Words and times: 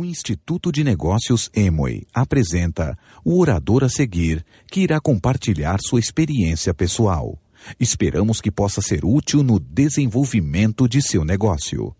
O 0.00 0.04
Instituto 0.04 0.70
de 0.70 0.84
Negócios 0.84 1.50
Emoi 1.52 2.06
apresenta 2.14 2.96
o 3.24 3.40
orador 3.40 3.82
a 3.82 3.88
seguir, 3.88 4.44
que 4.70 4.82
irá 4.82 5.00
compartilhar 5.00 5.80
sua 5.80 5.98
experiência 5.98 6.72
pessoal. 6.72 7.36
Esperamos 7.80 8.40
que 8.40 8.48
possa 8.48 8.80
ser 8.80 9.04
útil 9.04 9.42
no 9.42 9.58
desenvolvimento 9.58 10.88
de 10.88 11.02
seu 11.02 11.24
negócio. 11.24 11.92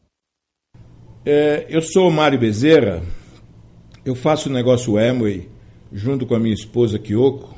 É, 1.27 1.67
eu 1.69 1.83
sou 1.83 2.09
o 2.09 2.13
Mário 2.13 2.39
Bezerra, 2.39 3.03
eu 4.05 4.15
faço 4.15 4.49
o 4.49 4.53
negócio 4.53 4.96
Emoi 4.96 5.49
junto 5.93 6.25
com 6.25 6.37
a 6.37 6.39
minha 6.39 6.55
esposa 6.55 7.01
Kyoko, 7.01 7.53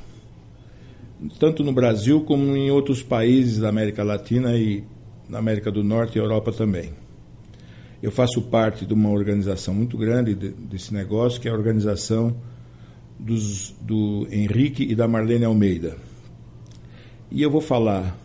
tanto 1.39 1.63
no 1.63 1.71
Brasil 1.75 2.23
como 2.23 2.57
em 2.57 2.71
outros 2.71 3.03
países 3.03 3.59
da 3.59 3.69
América 3.69 4.03
Latina 4.03 4.57
e 4.57 4.85
na 5.29 5.37
América 5.37 5.71
do 5.71 5.85
Norte 5.85 6.17
e 6.17 6.19
Europa 6.19 6.51
também. 6.51 6.95
Eu 8.03 8.11
faço 8.11 8.41
parte 8.43 8.87
de 8.87 8.95
uma 8.95 9.11
organização 9.11 9.75
muito 9.75 9.99
grande 9.99 10.35
de, 10.35 10.51
desse 10.51 10.93
negócio, 10.95 11.41
que 11.41 11.49
é 11.49 11.51
a 11.51 11.55
organização 11.55 12.35
dos, 13.19 13.75
do 13.81 14.27
Henrique 14.31 14.83
e 14.83 14.95
da 14.95 15.07
Marlene 15.07 15.45
Almeida. 15.45 15.97
E 17.31 17.43
eu 17.43 17.51
vou 17.51 17.61
falar 17.61 18.17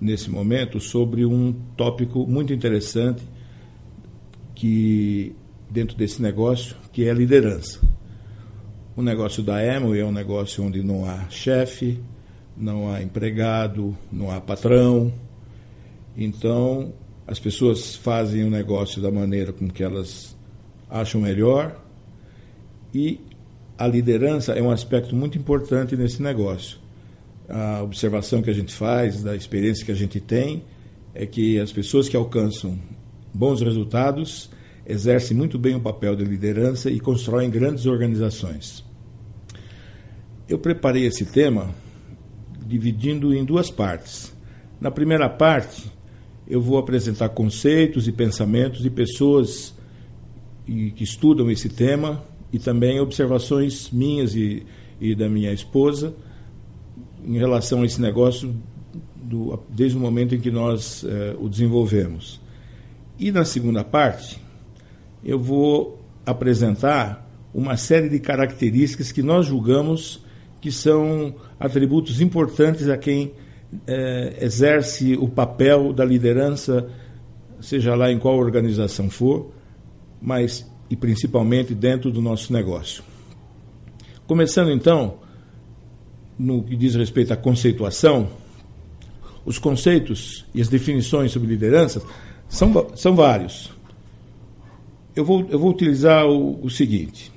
nesse 0.00 0.30
momento 0.30 0.80
sobre 0.80 1.24
um 1.26 1.52
tópico 1.76 2.26
muito 2.26 2.52
interessante 2.52 3.22
que 4.54 5.34
dentro 5.68 5.96
desse 5.96 6.20
negócio, 6.22 6.76
que 6.92 7.04
é 7.04 7.10
a 7.10 7.14
liderança. 7.14 7.80
O 8.94 9.02
negócio 9.02 9.42
da 9.42 9.64
Emo 9.64 9.94
é 9.94 10.04
um 10.04 10.12
negócio 10.12 10.62
onde 10.62 10.82
não 10.82 11.04
há 11.04 11.28
chefe, 11.30 11.98
não 12.56 12.92
há 12.92 13.02
empregado, 13.02 13.96
não 14.10 14.30
há 14.30 14.40
patrão. 14.40 15.12
Então, 16.16 16.92
as 17.26 17.38
pessoas 17.38 17.94
fazem 17.94 18.44
o 18.44 18.50
negócio 18.50 19.00
da 19.00 19.10
maneira 19.10 19.52
com 19.52 19.68
que 19.68 19.82
elas 19.82 20.36
acham 20.90 21.20
melhor 21.20 21.80
e 22.94 23.20
a 23.78 23.86
liderança 23.86 24.52
é 24.52 24.62
um 24.62 24.70
aspecto 24.70 25.16
muito 25.16 25.38
importante 25.38 25.96
nesse 25.96 26.22
negócio. 26.22 26.78
A 27.48 27.82
observação 27.82 28.42
que 28.42 28.50
a 28.50 28.52
gente 28.52 28.72
faz, 28.72 29.22
da 29.22 29.34
experiência 29.34 29.84
que 29.84 29.92
a 29.92 29.96
gente 29.96 30.20
tem, 30.20 30.64
é 31.14 31.26
que 31.26 31.58
as 31.58 31.72
pessoas 31.72 32.08
que 32.08 32.16
alcançam 32.16 32.78
bons 33.32 33.60
resultados 33.60 34.50
exercem 34.86 35.36
muito 35.36 35.58
bem 35.58 35.74
o 35.74 35.80
papel 35.80 36.14
de 36.14 36.24
liderança 36.24 36.90
e 36.90 37.00
constroem 37.00 37.50
grandes 37.50 37.86
organizações. 37.86 38.84
Eu 40.48 40.58
preparei 40.58 41.06
esse 41.06 41.24
tema 41.24 41.74
dividindo 42.66 43.34
em 43.34 43.44
duas 43.44 43.70
partes. 43.70 44.34
Na 44.80 44.90
primeira 44.90 45.28
parte, 45.28 45.90
eu 46.52 46.60
vou 46.60 46.76
apresentar 46.76 47.30
conceitos 47.30 48.06
e 48.06 48.12
pensamentos 48.12 48.82
de 48.82 48.90
pessoas 48.90 49.74
que 50.66 51.02
estudam 51.02 51.50
esse 51.50 51.70
tema 51.70 52.22
e 52.52 52.58
também 52.58 53.00
observações 53.00 53.90
minhas 53.90 54.34
e, 54.36 54.66
e 55.00 55.14
da 55.14 55.30
minha 55.30 55.50
esposa 55.50 56.14
em 57.24 57.38
relação 57.38 57.80
a 57.80 57.86
esse 57.86 57.98
negócio 58.02 58.54
do, 59.16 59.58
desde 59.70 59.96
o 59.96 60.00
momento 60.00 60.34
em 60.34 60.40
que 60.40 60.50
nós 60.50 61.02
eh, 61.08 61.34
o 61.40 61.48
desenvolvemos. 61.48 62.38
E 63.18 63.32
na 63.32 63.46
segunda 63.46 63.82
parte, 63.82 64.38
eu 65.24 65.38
vou 65.38 66.02
apresentar 66.26 67.26
uma 67.54 67.78
série 67.78 68.10
de 68.10 68.20
características 68.20 69.10
que 69.10 69.22
nós 69.22 69.46
julgamos 69.46 70.22
que 70.60 70.70
são 70.70 71.34
atributos 71.58 72.20
importantes 72.20 72.90
a 72.90 72.98
quem 72.98 73.32
é, 73.86 74.38
exerce 74.40 75.14
o 75.14 75.28
papel 75.28 75.92
da 75.92 76.04
liderança, 76.04 76.88
seja 77.60 77.94
lá 77.94 78.10
em 78.10 78.18
qual 78.18 78.36
organização 78.36 79.08
for, 79.08 79.50
mas 80.20 80.70
e 80.90 80.96
principalmente 80.96 81.74
dentro 81.74 82.10
do 82.10 82.20
nosso 82.20 82.52
negócio. 82.52 83.02
Começando 84.26 84.70
então, 84.70 85.18
no 86.38 86.62
que 86.62 86.76
diz 86.76 86.94
respeito 86.94 87.32
à 87.32 87.36
conceituação, 87.36 88.28
os 89.44 89.58
conceitos 89.58 90.44
e 90.54 90.60
as 90.60 90.68
definições 90.68 91.32
sobre 91.32 91.48
liderança 91.48 92.02
são, 92.48 92.88
são 92.94 93.16
vários. 93.16 93.72
Eu 95.16 95.24
vou, 95.24 95.46
eu 95.50 95.58
vou 95.58 95.70
utilizar 95.70 96.26
o, 96.26 96.64
o 96.64 96.70
seguinte: 96.70 97.32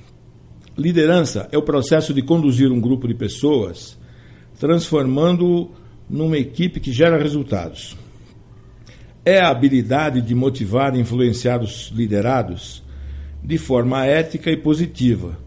liderança 0.78 1.48
é 1.52 1.58
o 1.58 1.64
processo 1.64 2.14
de 2.14 2.22
conduzir 2.22 2.72
um 2.72 2.80
grupo 2.80 3.08
de 3.08 3.14
pessoas, 3.14 3.98
transformando 4.60 5.72
numa 6.10 6.38
equipe 6.38 6.80
que 6.80 6.92
gera 6.92 7.22
resultados. 7.22 7.98
É 9.24 9.40
a 9.40 9.50
habilidade 9.50 10.22
de 10.22 10.36
motivar 10.36 10.96
e 10.96 11.00
influenciar 11.00 11.62
os 11.62 11.92
liderados 11.96 12.84
de 13.44 13.58
forma 13.58 14.06
ética 14.06 14.52
e 14.52 14.58
positiva, 14.58 15.38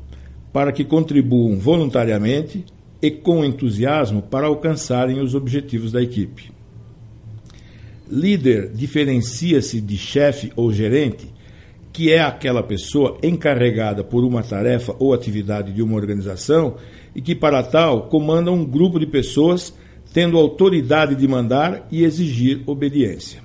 para 0.53 0.73
que 0.73 0.85
contribuam 0.85 1.59
voluntariamente 1.59 2.65
e 3.01 3.11
com 3.11 3.45
entusiasmo 3.45 4.23
para 4.23 4.47
alcançarem 4.47 5.21
os 5.21 5.35
objetivos 5.35 5.93
da 5.93 6.03
equipe. 6.03 6.51
Líder 8.11 8.73
diferencia-se 8.73 9.81
de 9.81 9.97
chefe 9.97 10.51
ou 10.57 10.73
gerente, 10.73 11.33
que 11.93 12.13
é 12.13 12.21
aquela 12.21 12.63
pessoa 12.63 13.19
encarregada 13.23 14.03
por 14.03 14.25
uma 14.25 14.43
tarefa 14.43 14.95
ou 14.99 15.13
atividade 15.13 15.73
de 15.73 15.83
uma 15.83 15.97
organização 15.97 16.77
e 17.15 17.21
que, 17.21 17.35
para 17.35 17.63
tal, 17.63 18.09
comanda 18.09 18.51
um 18.51 18.65
grupo 18.65 18.99
de 18.99 19.07
pessoas 19.07 19.75
tendo 20.19 20.37
autoridade 20.37 21.15
de 21.15 21.29
mandar 21.29 21.87
e 21.93 22.03
exigir 22.03 22.65
obediência. 22.67 23.41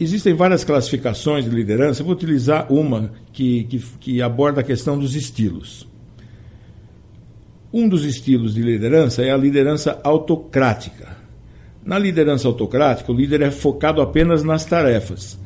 Existem 0.00 0.32
várias 0.32 0.64
classificações 0.64 1.44
de 1.44 1.50
liderança, 1.50 2.00
eu 2.00 2.06
vou 2.06 2.14
utilizar 2.14 2.72
uma 2.72 3.12
que, 3.30 3.64
que, 3.64 3.78
que 4.00 4.22
aborda 4.22 4.62
a 4.62 4.64
questão 4.64 4.98
dos 4.98 5.14
estilos. 5.14 5.86
Um 7.70 7.86
dos 7.86 8.06
estilos 8.06 8.54
de 8.54 8.62
liderança 8.62 9.22
é 9.22 9.32
a 9.32 9.36
liderança 9.36 10.00
autocrática. 10.02 11.14
Na 11.84 11.98
liderança 11.98 12.48
autocrática, 12.48 13.12
o 13.12 13.14
líder 13.14 13.42
é 13.42 13.50
focado 13.50 14.00
apenas 14.00 14.42
nas 14.42 14.64
tarefas. 14.64 15.38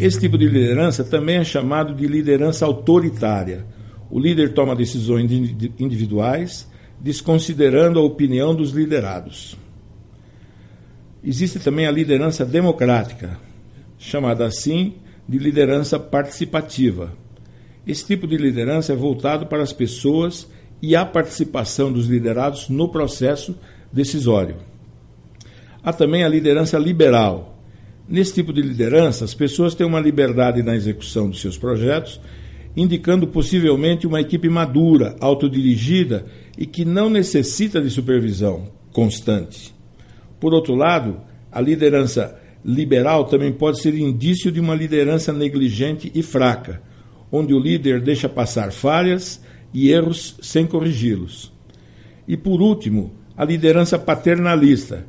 Esse 0.00 0.18
tipo 0.18 0.36
de 0.36 0.48
liderança 0.48 1.04
também 1.04 1.36
é 1.36 1.44
chamado 1.44 1.94
de 1.94 2.08
liderança 2.08 2.66
autoritária. 2.66 3.64
O 4.10 4.18
líder 4.18 4.52
toma 4.52 4.74
decisões 4.74 5.30
individuais, 5.78 6.68
desconsiderando 7.00 7.98
a 7.98 8.02
opinião 8.02 8.54
dos 8.54 8.70
liderados. 8.70 9.56
Existe 11.22 11.58
também 11.58 11.86
a 11.86 11.90
liderança 11.90 12.44
democrática, 12.44 13.38
chamada 13.98 14.46
assim 14.46 14.94
de 15.28 15.38
liderança 15.38 15.98
participativa. 15.98 17.12
Esse 17.86 18.06
tipo 18.06 18.26
de 18.26 18.36
liderança 18.36 18.92
é 18.92 18.96
voltado 18.96 19.46
para 19.46 19.62
as 19.62 19.72
pessoas 19.72 20.48
e 20.80 20.94
a 20.94 21.04
participação 21.04 21.92
dos 21.92 22.06
liderados 22.06 22.68
no 22.68 22.88
processo 22.88 23.56
decisório. 23.92 24.56
Há 25.82 25.92
também 25.92 26.24
a 26.24 26.28
liderança 26.28 26.78
liberal. 26.78 27.58
Nesse 28.08 28.34
tipo 28.34 28.52
de 28.52 28.62
liderança, 28.62 29.24
as 29.24 29.34
pessoas 29.34 29.74
têm 29.74 29.86
uma 29.86 30.00
liberdade 30.00 30.62
na 30.62 30.74
execução 30.74 31.28
dos 31.28 31.40
seus 31.40 31.58
projetos 31.58 32.20
indicando 32.78 33.26
possivelmente 33.26 34.06
uma 34.06 34.20
equipe 34.20 34.48
madura, 34.48 35.16
autodirigida 35.20 36.26
e 36.56 36.64
que 36.64 36.84
não 36.84 37.10
necessita 37.10 37.80
de 37.80 37.90
supervisão 37.90 38.68
constante. 38.92 39.74
Por 40.38 40.54
outro 40.54 40.76
lado, 40.76 41.20
a 41.50 41.60
liderança 41.60 42.38
liberal 42.64 43.24
também 43.24 43.52
pode 43.52 43.80
ser 43.82 43.96
indício 43.96 44.52
de 44.52 44.60
uma 44.60 44.76
liderança 44.76 45.32
negligente 45.32 46.12
e 46.14 46.22
fraca, 46.22 46.80
onde 47.32 47.52
o 47.52 47.58
líder 47.58 48.00
deixa 48.00 48.28
passar 48.28 48.70
falhas 48.70 49.42
e 49.74 49.90
erros 49.90 50.36
sem 50.40 50.64
corrigi-los. 50.64 51.52
E 52.28 52.36
por 52.36 52.62
último, 52.62 53.12
a 53.36 53.44
liderança 53.44 53.98
paternalista, 53.98 55.04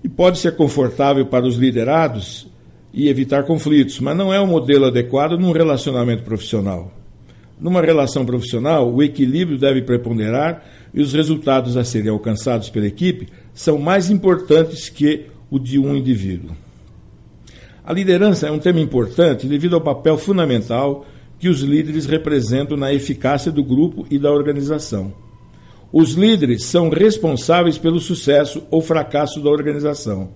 que 0.00 0.08
pode 0.08 0.38
ser 0.38 0.56
confortável 0.56 1.26
para 1.26 1.46
os 1.46 1.56
liderados 1.56 2.48
e 2.96 3.10
evitar 3.10 3.44
conflitos, 3.44 4.00
mas 4.00 4.16
não 4.16 4.32
é 4.32 4.40
o 4.40 4.46
modelo 4.46 4.86
adequado 4.86 5.38
num 5.38 5.52
relacionamento 5.52 6.22
profissional. 6.22 6.90
Numa 7.60 7.82
relação 7.82 8.24
profissional, 8.24 8.90
o 8.90 9.02
equilíbrio 9.02 9.58
deve 9.58 9.82
preponderar 9.82 10.64
e 10.94 11.02
os 11.02 11.12
resultados 11.12 11.76
a 11.76 11.84
serem 11.84 12.10
alcançados 12.10 12.70
pela 12.70 12.86
equipe 12.86 13.28
são 13.52 13.76
mais 13.76 14.10
importantes 14.10 14.88
que 14.88 15.26
o 15.50 15.58
de 15.58 15.78
um 15.78 15.94
indivíduo. 15.94 16.56
A 17.84 17.92
liderança 17.92 18.48
é 18.48 18.50
um 18.50 18.58
tema 18.58 18.80
importante 18.80 19.46
devido 19.46 19.74
ao 19.74 19.82
papel 19.82 20.16
fundamental 20.16 21.04
que 21.38 21.50
os 21.50 21.60
líderes 21.60 22.06
representam 22.06 22.78
na 22.78 22.94
eficácia 22.94 23.52
do 23.52 23.62
grupo 23.62 24.06
e 24.10 24.18
da 24.18 24.32
organização. 24.32 25.12
Os 25.92 26.14
líderes 26.14 26.64
são 26.64 26.88
responsáveis 26.88 27.76
pelo 27.76 28.00
sucesso 28.00 28.62
ou 28.70 28.80
fracasso 28.80 29.38
da 29.40 29.50
organização. 29.50 30.30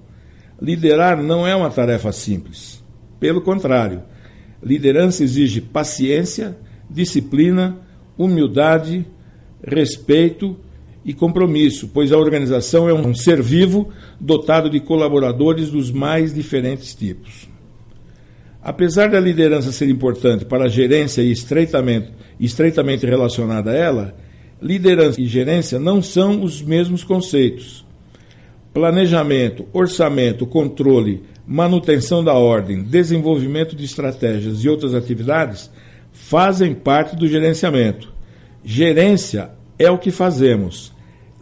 Liderar 0.60 1.22
não 1.22 1.46
é 1.46 1.56
uma 1.56 1.70
tarefa 1.70 2.12
simples. 2.12 2.82
Pelo 3.18 3.40
contrário, 3.40 4.02
liderança 4.62 5.24
exige 5.24 5.60
paciência, 5.60 6.56
disciplina, 6.88 7.78
humildade, 8.16 9.06
respeito 9.62 10.56
e 11.04 11.14
compromisso, 11.14 11.88
pois 11.92 12.12
a 12.12 12.18
organização 12.18 12.88
é 12.88 12.92
um 12.92 13.14
ser 13.14 13.40
vivo 13.40 13.90
dotado 14.20 14.68
de 14.68 14.80
colaboradores 14.80 15.70
dos 15.70 15.90
mais 15.90 16.34
diferentes 16.34 16.94
tipos. 16.94 17.48
Apesar 18.62 19.08
da 19.08 19.18
liderança 19.18 19.72
ser 19.72 19.88
importante 19.88 20.44
para 20.44 20.64
a 20.64 20.68
gerência 20.68 21.22
e 21.22 21.32
estreitamente, 21.32 22.12
estreitamente 22.38 23.06
relacionada 23.06 23.70
a 23.70 23.74
ela, 23.74 24.14
liderança 24.60 25.20
e 25.20 25.26
gerência 25.26 25.78
não 25.78 26.02
são 26.02 26.42
os 26.42 26.60
mesmos 26.60 27.02
conceitos. 27.02 27.86
Planejamento, 28.72 29.66
orçamento, 29.72 30.46
controle, 30.46 31.24
manutenção 31.44 32.22
da 32.22 32.34
ordem, 32.34 32.84
desenvolvimento 32.84 33.74
de 33.74 33.84
estratégias 33.84 34.62
e 34.62 34.68
outras 34.68 34.94
atividades 34.94 35.68
fazem 36.12 36.72
parte 36.72 37.16
do 37.16 37.26
gerenciamento. 37.26 38.12
Gerência 38.64 39.50
é 39.76 39.90
o 39.90 39.98
que 39.98 40.12
fazemos, 40.12 40.92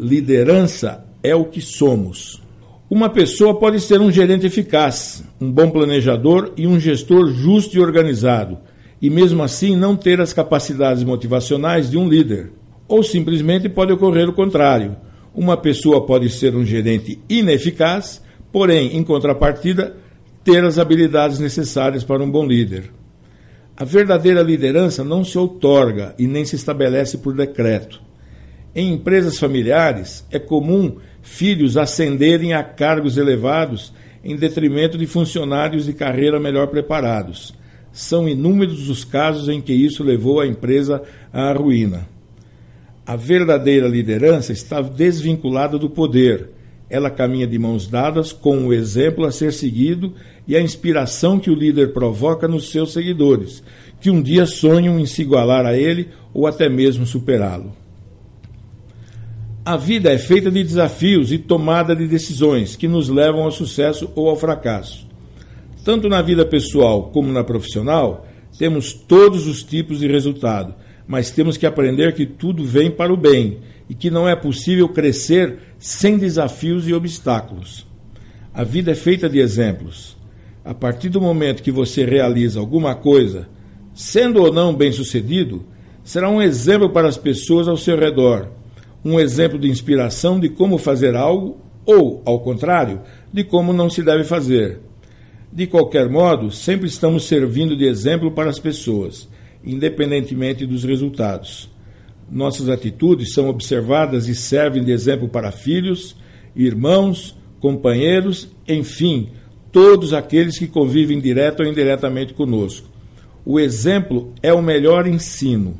liderança 0.00 1.04
é 1.22 1.34
o 1.34 1.44
que 1.44 1.60
somos. 1.60 2.42
Uma 2.88 3.10
pessoa 3.10 3.58
pode 3.58 3.80
ser 3.80 4.00
um 4.00 4.10
gerente 4.10 4.46
eficaz, 4.46 5.22
um 5.38 5.52
bom 5.52 5.68
planejador 5.68 6.54
e 6.56 6.66
um 6.66 6.80
gestor 6.80 7.28
justo 7.28 7.76
e 7.76 7.80
organizado, 7.80 8.56
e 9.02 9.10
mesmo 9.10 9.42
assim 9.42 9.76
não 9.76 9.94
ter 9.94 10.18
as 10.18 10.32
capacidades 10.32 11.04
motivacionais 11.04 11.90
de 11.90 11.98
um 11.98 12.08
líder. 12.08 12.52
Ou 12.88 13.02
simplesmente 13.02 13.68
pode 13.68 13.92
ocorrer 13.92 14.30
o 14.30 14.32
contrário. 14.32 14.96
Uma 15.38 15.56
pessoa 15.56 16.04
pode 16.04 16.30
ser 16.30 16.56
um 16.56 16.66
gerente 16.66 17.16
ineficaz, 17.28 18.20
porém, 18.50 18.96
em 18.96 19.04
contrapartida, 19.04 19.94
ter 20.42 20.64
as 20.64 20.80
habilidades 20.80 21.38
necessárias 21.38 22.02
para 22.02 22.24
um 22.24 22.28
bom 22.28 22.44
líder. 22.44 22.90
A 23.76 23.84
verdadeira 23.84 24.42
liderança 24.42 25.04
não 25.04 25.22
se 25.22 25.38
outorga 25.38 26.12
e 26.18 26.26
nem 26.26 26.44
se 26.44 26.56
estabelece 26.56 27.18
por 27.18 27.36
decreto. 27.36 28.02
Em 28.74 28.92
empresas 28.92 29.38
familiares, 29.38 30.26
é 30.28 30.40
comum 30.40 30.96
filhos 31.22 31.76
ascenderem 31.76 32.52
a 32.52 32.64
cargos 32.64 33.16
elevados 33.16 33.94
em 34.24 34.34
detrimento 34.34 34.98
de 34.98 35.06
funcionários 35.06 35.86
de 35.86 35.92
carreira 35.92 36.40
melhor 36.40 36.66
preparados. 36.66 37.54
São 37.92 38.28
inúmeros 38.28 38.90
os 38.90 39.04
casos 39.04 39.48
em 39.48 39.60
que 39.60 39.72
isso 39.72 40.02
levou 40.02 40.40
a 40.40 40.48
empresa 40.48 41.00
à 41.32 41.52
ruína. 41.52 42.17
A 43.08 43.16
verdadeira 43.16 43.88
liderança 43.88 44.52
está 44.52 44.82
desvinculada 44.82 45.78
do 45.78 45.88
poder. 45.88 46.50
Ela 46.90 47.08
caminha 47.08 47.46
de 47.46 47.58
mãos 47.58 47.86
dadas 47.86 48.32
com 48.34 48.66
o 48.66 48.72
exemplo 48.74 49.24
a 49.24 49.32
ser 49.32 49.50
seguido 49.54 50.12
e 50.46 50.54
a 50.54 50.60
inspiração 50.60 51.40
que 51.40 51.48
o 51.50 51.54
líder 51.54 51.94
provoca 51.94 52.46
nos 52.46 52.70
seus 52.70 52.92
seguidores, 52.92 53.62
que 53.98 54.10
um 54.10 54.20
dia 54.20 54.44
sonham 54.44 55.00
em 55.00 55.06
se 55.06 55.22
igualar 55.22 55.64
a 55.64 55.74
ele 55.74 56.08
ou 56.34 56.46
até 56.46 56.68
mesmo 56.68 57.06
superá-lo. 57.06 57.74
A 59.64 59.78
vida 59.78 60.12
é 60.12 60.18
feita 60.18 60.50
de 60.50 60.62
desafios 60.62 61.32
e 61.32 61.38
tomada 61.38 61.96
de 61.96 62.06
decisões 62.06 62.76
que 62.76 62.86
nos 62.86 63.08
levam 63.08 63.44
ao 63.44 63.50
sucesso 63.50 64.12
ou 64.14 64.28
ao 64.28 64.36
fracasso. 64.36 65.08
Tanto 65.82 66.10
na 66.10 66.20
vida 66.20 66.44
pessoal 66.44 67.04
como 67.04 67.32
na 67.32 67.42
profissional, 67.42 68.26
temos 68.58 68.92
todos 68.92 69.46
os 69.46 69.62
tipos 69.62 70.00
de 70.00 70.06
resultado, 70.06 70.74
mas 71.08 71.30
temos 71.32 71.56
que 71.56 71.66
aprender 71.66 72.14
que 72.14 72.26
tudo 72.26 72.64
vem 72.64 72.90
para 72.90 73.12
o 73.12 73.16
bem 73.16 73.58
e 73.88 73.94
que 73.94 74.10
não 74.10 74.28
é 74.28 74.36
possível 74.36 74.88
crescer 74.88 75.58
sem 75.78 76.18
desafios 76.18 76.86
e 76.86 76.94
obstáculos. 76.94 77.84
A 78.54 78.62
vida 78.62 78.92
é 78.92 78.94
feita 78.94 79.28
de 79.28 79.40
exemplos. 79.40 80.16
A 80.64 80.74
partir 80.74 81.08
do 81.08 81.20
momento 81.20 81.62
que 81.62 81.72
você 81.72 82.04
realiza 82.04 82.60
alguma 82.60 82.94
coisa, 82.94 83.48
sendo 83.94 84.42
ou 84.42 84.52
não 84.52 84.74
bem-sucedido, 84.74 85.64
será 86.04 86.28
um 86.28 86.42
exemplo 86.42 86.90
para 86.90 87.08
as 87.08 87.16
pessoas 87.16 87.66
ao 87.66 87.76
seu 87.76 87.98
redor 87.98 88.50
um 89.04 89.18
exemplo 89.18 89.58
de 89.58 89.68
inspiração 89.68 90.38
de 90.38 90.48
como 90.48 90.78
fazer 90.78 91.14
algo 91.14 91.58
ou, 91.86 92.22
ao 92.24 92.40
contrário, 92.40 93.00
de 93.32 93.44
como 93.44 93.72
não 93.72 93.88
se 93.88 94.02
deve 94.02 94.24
fazer. 94.24 94.80
De 95.50 95.66
qualquer 95.66 96.08
modo, 96.08 96.50
sempre 96.50 96.86
estamos 96.86 97.24
servindo 97.24 97.76
de 97.76 97.86
exemplo 97.86 98.30
para 98.32 98.50
as 98.50 98.58
pessoas, 98.58 99.28
independentemente 99.68 100.66
dos 100.66 100.82
resultados. 100.82 101.68
Nossas 102.30 102.68
atitudes 102.68 103.32
são 103.32 103.48
observadas 103.48 104.26
e 104.26 104.34
servem 104.34 104.82
de 104.82 104.90
exemplo 104.90 105.28
para 105.28 105.52
filhos, 105.52 106.16
irmãos, 106.56 107.36
companheiros, 107.60 108.48
enfim, 108.66 109.28
todos 109.70 110.12
aqueles 110.14 110.58
que 110.58 110.66
convivem 110.66 111.20
direto 111.20 111.60
ou 111.60 111.66
indiretamente 111.66 112.32
conosco. 112.32 112.88
O 113.44 113.60
exemplo 113.60 114.32
é 114.42 114.52
o 114.52 114.62
melhor 114.62 115.06
ensino. 115.06 115.76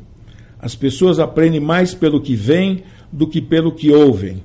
As 0.59 0.75
pessoas 0.75 1.19
aprendem 1.19 1.59
mais 1.59 1.93
pelo 1.93 2.21
que 2.21 2.35
veem 2.35 2.83
do 3.11 3.27
que 3.27 3.41
pelo 3.41 3.71
que 3.71 3.91
ouvem. 3.91 4.43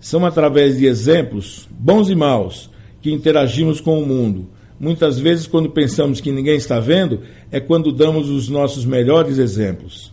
São 0.00 0.26
através 0.26 0.76
de 0.76 0.86
exemplos, 0.86 1.68
bons 1.70 2.10
e 2.10 2.14
maus, 2.14 2.70
que 3.00 3.12
interagimos 3.12 3.80
com 3.80 4.02
o 4.02 4.06
mundo. 4.06 4.48
Muitas 4.78 5.18
vezes, 5.18 5.46
quando 5.46 5.70
pensamos 5.70 6.20
que 6.20 6.32
ninguém 6.32 6.56
está 6.56 6.80
vendo, 6.80 7.20
é 7.50 7.60
quando 7.60 7.92
damos 7.92 8.28
os 8.28 8.48
nossos 8.48 8.84
melhores 8.84 9.38
exemplos. 9.38 10.12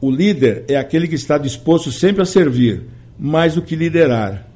O 0.00 0.10
líder 0.10 0.64
é 0.68 0.76
aquele 0.76 1.08
que 1.08 1.14
está 1.14 1.38
disposto 1.38 1.90
sempre 1.90 2.22
a 2.22 2.26
servir, 2.26 2.84
mais 3.18 3.54
do 3.54 3.62
que 3.62 3.76
liderar. 3.76 4.46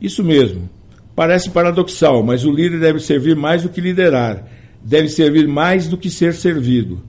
Isso 0.00 0.24
mesmo. 0.24 0.68
Parece 1.14 1.50
paradoxal, 1.50 2.22
mas 2.22 2.44
o 2.44 2.52
líder 2.52 2.80
deve 2.80 3.00
servir 3.00 3.36
mais 3.36 3.62
do 3.62 3.68
que 3.68 3.80
liderar, 3.80 4.48
deve 4.82 5.08
servir 5.08 5.46
mais 5.46 5.86
do 5.86 5.98
que 5.98 6.10
ser 6.10 6.34
servido. 6.34 7.02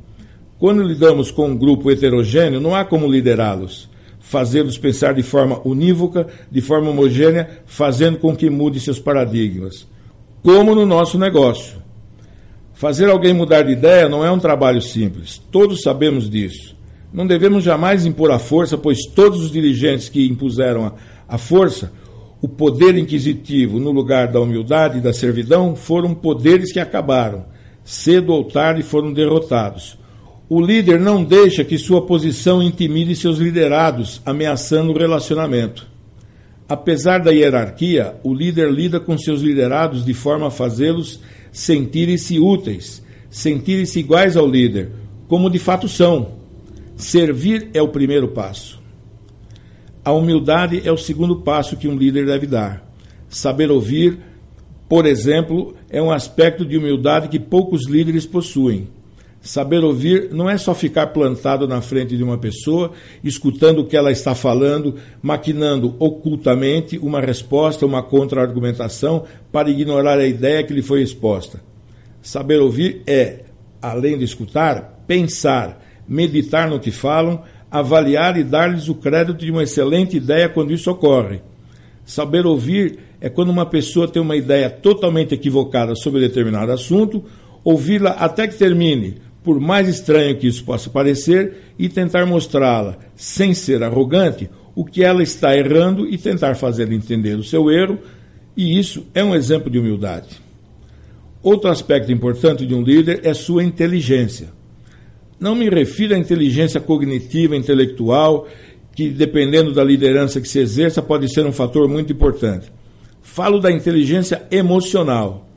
Quando 0.60 0.84
lidamos 0.84 1.32
com 1.32 1.50
um 1.50 1.58
grupo 1.58 1.90
heterogêneo, 1.90 2.60
não 2.60 2.76
há 2.76 2.84
como 2.86 3.12
liderá-los 3.12 3.90
fazê-los 4.24 4.78
pensar 4.78 5.14
de 5.14 5.22
forma 5.22 5.62
unívoca, 5.68 6.26
de 6.50 6.62
forma 6.62 6.90
homogênea, 6.90 7.62
fazendo 7.66 8.18
com 8.18 8.36
que 8.36 8.50
mude 8.50 8.80
seus 8.80 8.98
paradigmas. 8.98 9.86
Como 10.44 10.76
no 10.76 10.86
nosso 10.86 11.18
negócio. 11.18 11.82
Fazer 12.74 13.10
alguém 13.10 13.34
mudar 13.34 13.62
de 13.62 13.72
ideia 13.72 14.10
não 14.10 14.26
é 14.26 14.30
um 14.30 14.40
trabalho 14.40 14.82
simples, 14.82 15.42
todos 15.50 15.82
sabemos 15.82 16.30
disso. 16.30 16.76
Não 17.14 17.26
devemos 17.26 17.64
jamais 17.64 18.06
impor 18.06 18.30
a 18.30 18.38
força, 18.38 18.78
pois 18.78 19.06
todos 19.06 19.40
os 19.40 19.50
dirigentes 19.50 20.10
que 20.10 20.28
impuseram 20.28 20.88
a, 20.88 20.94
a 21.30 21.38
força, 21.38 21.94
o 22.42 22.50
poder 22.50 22.98
inquisitivo 22.98 23.80
no 23.80 23.92
lugar 23.92 24.28
da 24.28 24.42
humildade 24.42 24.98
e 24.98 25.02
da 25.02 25.14
servidão, 25.14 25.78
foram 25.78 26.14
poderes 26.14 26.74
que 26.74 26.80
acabaram. 26.80 27.46
Cedo 27.86 28.34
ou 28.34 28.44
tarde 28.44 28.84
foram 28.84 29.14
derrotados. 29.14 29.98
O 30.50 30.60
líder 30.60 31.00
não 31.00 31.24
deixa 31.24 31.64
que 31.64 31.78
sua 31.78 32.06
posição 32.06 32.62
intimide 32.62 33.16
seus 33.16 33.38
liderados, 33.38 34.22
ameaçando 34.26 34.92
o 34.92 34.98
relacionamento. 34.98 35.93
Apesar 36.68 37.20
da 37.20 37.32
hierarquia, 37.32 38.16
o 38.24 38.34
líder 38.34 38.72
lida 38.72 39.00
com 39.00 39.18
seus 39.18 39.42
liderados 39.42 40.06
de 40.06 40.14
forma 40.14 40.48
a 40.48 40.52
fazê-los 40.52 41.20
sentirem-se 41.52 42.40
úteis, 42.40 43.04
sentirem-se 43.30 44.00
iguais 44.00 44.38
ao 44.38 44.48
líder, 44.48 44.92
como 45.28 45.50
de 45.50 45.60
fato 45.60 45.88
são. 45.88 46.36
Servir 46.96 47.70
é 47.74 47.82
o 47.82 47.90
primeiro 47.90 48.30
passo. 48.30 48.82
A 50.06 50.12
humildade 50.12 50.82
é 50.86 50.92
o 50.92 50.98
segundo 50.98 51.42
passo 51.42 51.78
que 51.78 51.88
um 51.88 51.96
líder 51.96 52.26
deve 52.26 52.48
dar. 52.48 52.86
Saber 53.30 53.72
ouvir, 53.72 54.20
por 54.88 55.06
exemplo, 55.06 55.76
é 55.90 56.02
um 56.02 56.12
aspecto 56.12 56.66
de 56.66 56.78
humildade 56.78 57.30
que 57.30 57.40
poucos 57.40 57.88
líderes 57.88 58.26
possuem. 58.26 58.90
Saber 59.44 59.84
ouvir 59.84 60.30
não 60.32 60.50
é 60.50 60.58
só 60.58 60.74
ficar 60.74 61.08
plantado 61.08 61.68
na 61.68 61.82
frente 61.82 62.16
de 62.16 62.24
uma 62.24 62.38
pessoa, 62.38 62.94
escutando 63.22 63.80
o 63.80 63.86
que 63.86 63.98
ela 63.98 64.10
está 64.10 64.34
falando, 64.34 64.96
maquinando 65.22 65.98
ocultamente 66.00 66.98
uma 66.98 67.20
resposta, 67.20 67.86
uma 67.86 68.02
contra-argumentação 68.02 69.26
para 69.52 69.70
ignorar 69.70 70.18
a 70.18 70.26
ideia 70.26 70.64
que 70.64 70.74
lhe 70.74 70.82
foi 70.82 71.02
exposta. 71.02 71.62
Saber 72.22 72.62
ouvir 72.62 73.02
é, 73.06 73.42
além 73.82 74.18
de 74.18 74.24
escutar, 74.24 75.04
pensar, 75.06 75.84
meditar 76.08 76.70
no 76.70 76.80
que 76.80 76.90
falam, 76.90 77.44
avaliar 77.70 78.38
e 78.38 78.46
dar-lhes 78.46 78.88
o 78.88 78.96
crédito 78.96 79.40
de 79.40 79.52
uma 79.52 79.64
excelente 79.64 80.16
ideia 80.16 80.48
quando 80.48 80.72
isso 80.72 80.90
ocorre. 80.90 81.42
Saber 82.06 82.46
ouvir 82.46 82.98
é 83.20 83.28
quando 83.28 83.50
uma 83.50 83.66
pessoa 83.66 84.08
tem 84.08 84.22
uma 84.22 84.38
ideia 84.38 84.70
totalmente 84.70 85.34
equivocada 85.34 85.96
sobre 85.96 86.22
determinado 86.22 86.72
assunto, 86.72 87.26
ouvi-la 87.62 88.12
até 88.12 88.48
que 88.48 88.56
termine, 88.56 89.18
por 89.44 89.60
mais 89.60 89.88
estranho 89.88 90.38
que 90.38 90.48
isso 90.48 90.64
possa 90.64 90.90
parecer, 90.90 91.74
e 91.78 91.90
tentar 91.90 92.26
mostrá-la, 92.26 92.98
sem 93.16 93.54
ser 93.54 93.84
arrogante, 93.84 94.50
o 94.76 94.86
que 94.86 95.04
ela 95.04 95.22
está 95.22 95.56
errando 95.56 96.08
e 96.08 96.18
tentar 96.18 96.56
fazer 96.56 96.92
entender 96.92 97.36
o 97.36 97.44
seu 97.44 97.70
erro, 97.70 98.00
e 98.56 98.80
isso 98.80 99.06
é 99.14 99.24
um 99.24 99.36
exemplo 99.36 99.70
de 99.70 99.78
humildade. 99.78 100.42
Outro 101.42 101.70
aspecto 101.70 102.12
importante 102.12 102.66
de 102.66 102.74
um 102.74 102.82
líder 102.82 103.22
é 103.24 103.34
sua 103.34 103.64
inteligência. 103.64 104.48
Não 105.40 105.56
me 105.56 105.70
refiro 105.70 106.16
à 106.16 106.18
inteligência 106.18 106.80
cognitiva, 106.80 107.56
intelectual, 107.56 108.48
que 108.96 109.10
dependendo 109.10 109.74
da 109.74 109.84
liderança 109.84 110.40
que 110.40 110.48
se 110.48 110.60
exerça 110.60 111.02
pode 111.02 111.28
ser 111.34 111.46
um 111.46 111.52
fator 111.52 111.90
muito 111.90 112.14
importante. 112.14 112.72
Falo 113.22 113.60
da 113.60 113.72
inteligência 113.72 114.44
emocional. 114.50 115.50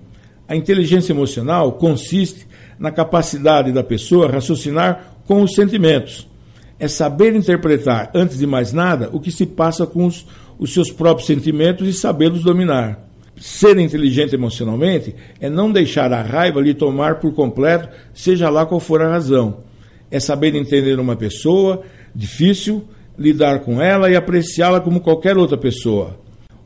A 0.49 0.57
inteligência 0.57 1.13
emocional 1.13 1.73
consiste 1.73 2.47
na 2.79 2.91
capacidade 2.91 3.73
da 3.73 3.83
pessoa 3.83 4.31
raciocinar 4.31 5.17
com 5.27 5.43
os 5.43 5.55
sentimentos. 5.55 6.29
É 6.79 6.89
saber 6.89 7.35
interpretar, 7.35 8.11
antes 8.15 8.39
de 8.39 8.47
mais 8.47 8.73
nada, 8.73 9.09
o 9.13 9.21
que 9.21 9.31
se 9.31 9.47
passa 9.47 9.87
com 9.87 10.07
os, 10.07 10.27
os 10.59 10.73
seus 10.73 10.91
próprios 10.91 11.27
sentimentos 11.27 11.89
e 11.89 11.93
sabê-los 11.93 12.43
dominar. 12.43 13.05
ser 13.39 13.79
inteligente 13.79 14.35
emocionalmente 14.35 15.15
é 15.41 15.51
não 15.51 15.71
deixar 15.71 16.13
a 16.13 16.23
raiva 16.23 16.61
lhe 16.61 16.73
tomar 16.73 17.17
por 17.17 17.35
completo, 17.35 17.89
seja 18.15 18.49
lá 18.49 18.65
qual 18.65 18.81
for 18.81 19.03
a 19.03 19.11
razão. 19.11 19.59
É 20.11 20.21
saber 20.21 20.55
entender 20.55 20.99
uma 20.99 21.17
pessoa 21.17 21.83
difícil, 22.15 22.85
lidar 23.19 23.61
com 23.61 23.81
ela 23.81 24.11
e 24.11 24.17
apreciá-la 24.17 24.81
como 24.81 25.01
qualquer 25.01 25.37
outra 25.37 25.57
pessoa. 25.57 26.19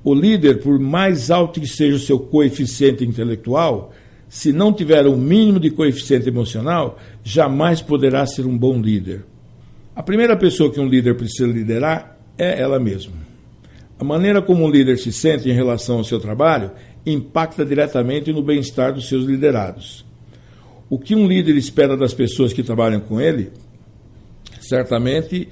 O 0.03 0.15
líder, 0.15 0.61
por 0.61 0.79
mais 0.79 1.31
alto 1.31 1.61
que 1.61 1.67
seja 1.67 1.97
o 1.97 2.01
seu 2.01 2.19
coeficiente 2.19 3.05
intelectual, 3.05 3.93
se 4.31 4.53
não 4.53 4.73
tiver 4.73 5.07
o 5.07 5.13
um 5.13 5.17
mínimo 5.17 5.59
de 5.59 5.71
coeficiente 5.71 6.29
emocional, 6.29 6.97
jamais 7.25 7.83
poderá 7.83 8.25
ser 8.25 8.47
um 8.47 8.57
bom 8.57 8.81
líder. 8.81 9.25
A 9.95 10.05
primeira 10.05 10.37
pessoa 10.37 10.73
que 10.73 10.79
um 10.79 10.87
líder 10.87 11.17
precisa 11.17 11.49
liderar 11.49 12.17
é 12.39 12.61
ela 12.61 12.79
mesma. 12.79 13.15
A 13.99 14.05
maneira 14.05 14.41
como 14.41 14.65
um 14.65 14.71
líder 14.71 14.99
se 14.99 15.13
sente 15.13 15.51
em 15.51 15.53
relação 15.53 15.99
ao 15.99 16.05
seu 16.05 16.21
trabalho 16.21 16.71
impacta 17.05 17.65
diretamente 17.65 18.33
no 18.33 18.41
bem-estar 18.41 18.95
dos 18.95 19.09
seus 19.09 19.25
liderados. 19.25 20.07
O 20.89 20.97
que 20.97 21.17
um 21.17 21.27
líder 21.27 21.57
espera 21.57 21.97
das 21.97 22.15
pessoas 22.15 22.53
que 22.53 22.63
trabalham 22.63 23.01
com 23.01 23.21
ele? 23.21 23.51
Certamente 24.61 25.49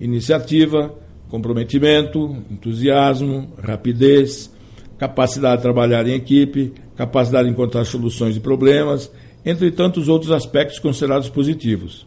iniciativa, 0.00 0.94
comprometimento, 1.28 2.36
entusiasmo, 2.48 3.52
rapidez, 3.60 4.50
capacidade 4.96 5.56
de 5.56 5.62
trabalhar 5.62 6.06
em 6.06 6.14
equipe, 6.14 6.72
capacidade 7.00 7.46
de 7.46 7.52
encontrar 7.54 7.86
soluções 7.86 8.34
de 8.34 8.40
problemas, 8.40 9.10
entre 9.42 9.70
tantos 9.70 10.06
outros 10.06 10.30
aspectos 10.30 10.78
considerados 10.78 11.30
positivos. 11.30 12.06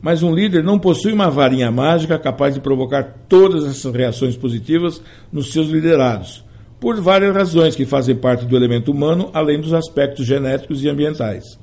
Mas 0.00 0.22
um 0.22 0.32
líder 0.32 0.62
não 0.62 0.78
possui 0.78 1.12
uma 1.12 1.28
varinha 1.28 1.68
mágica 1.68 2.16
capaz 2.16 2.54
de 2.54 2.60
provocar 2.60 3.24
todas 3.28 3.64
essas 3.64 3.92
reações 3.92 4.36
positivas 4.36 5.02
nos 5.32 5.52
seus 5.52 5.66
liderados, 5.66 6.44
por 6.78 7.00
várias 7.00 7.34
razões 7.34 7.74
que 7.74 7.84
fazem 7.84 8.14
parte 8.14 8.44
do 8.44 8.56
elemento 8.56 8.92
humano, 8.92 9.30
além 9.34 9.60
dos 9.60 9.72
aspectos 9.72 10.24
genéticos 10.24 10.84
e 10.84 10.88
ambientais. 10.88 11.58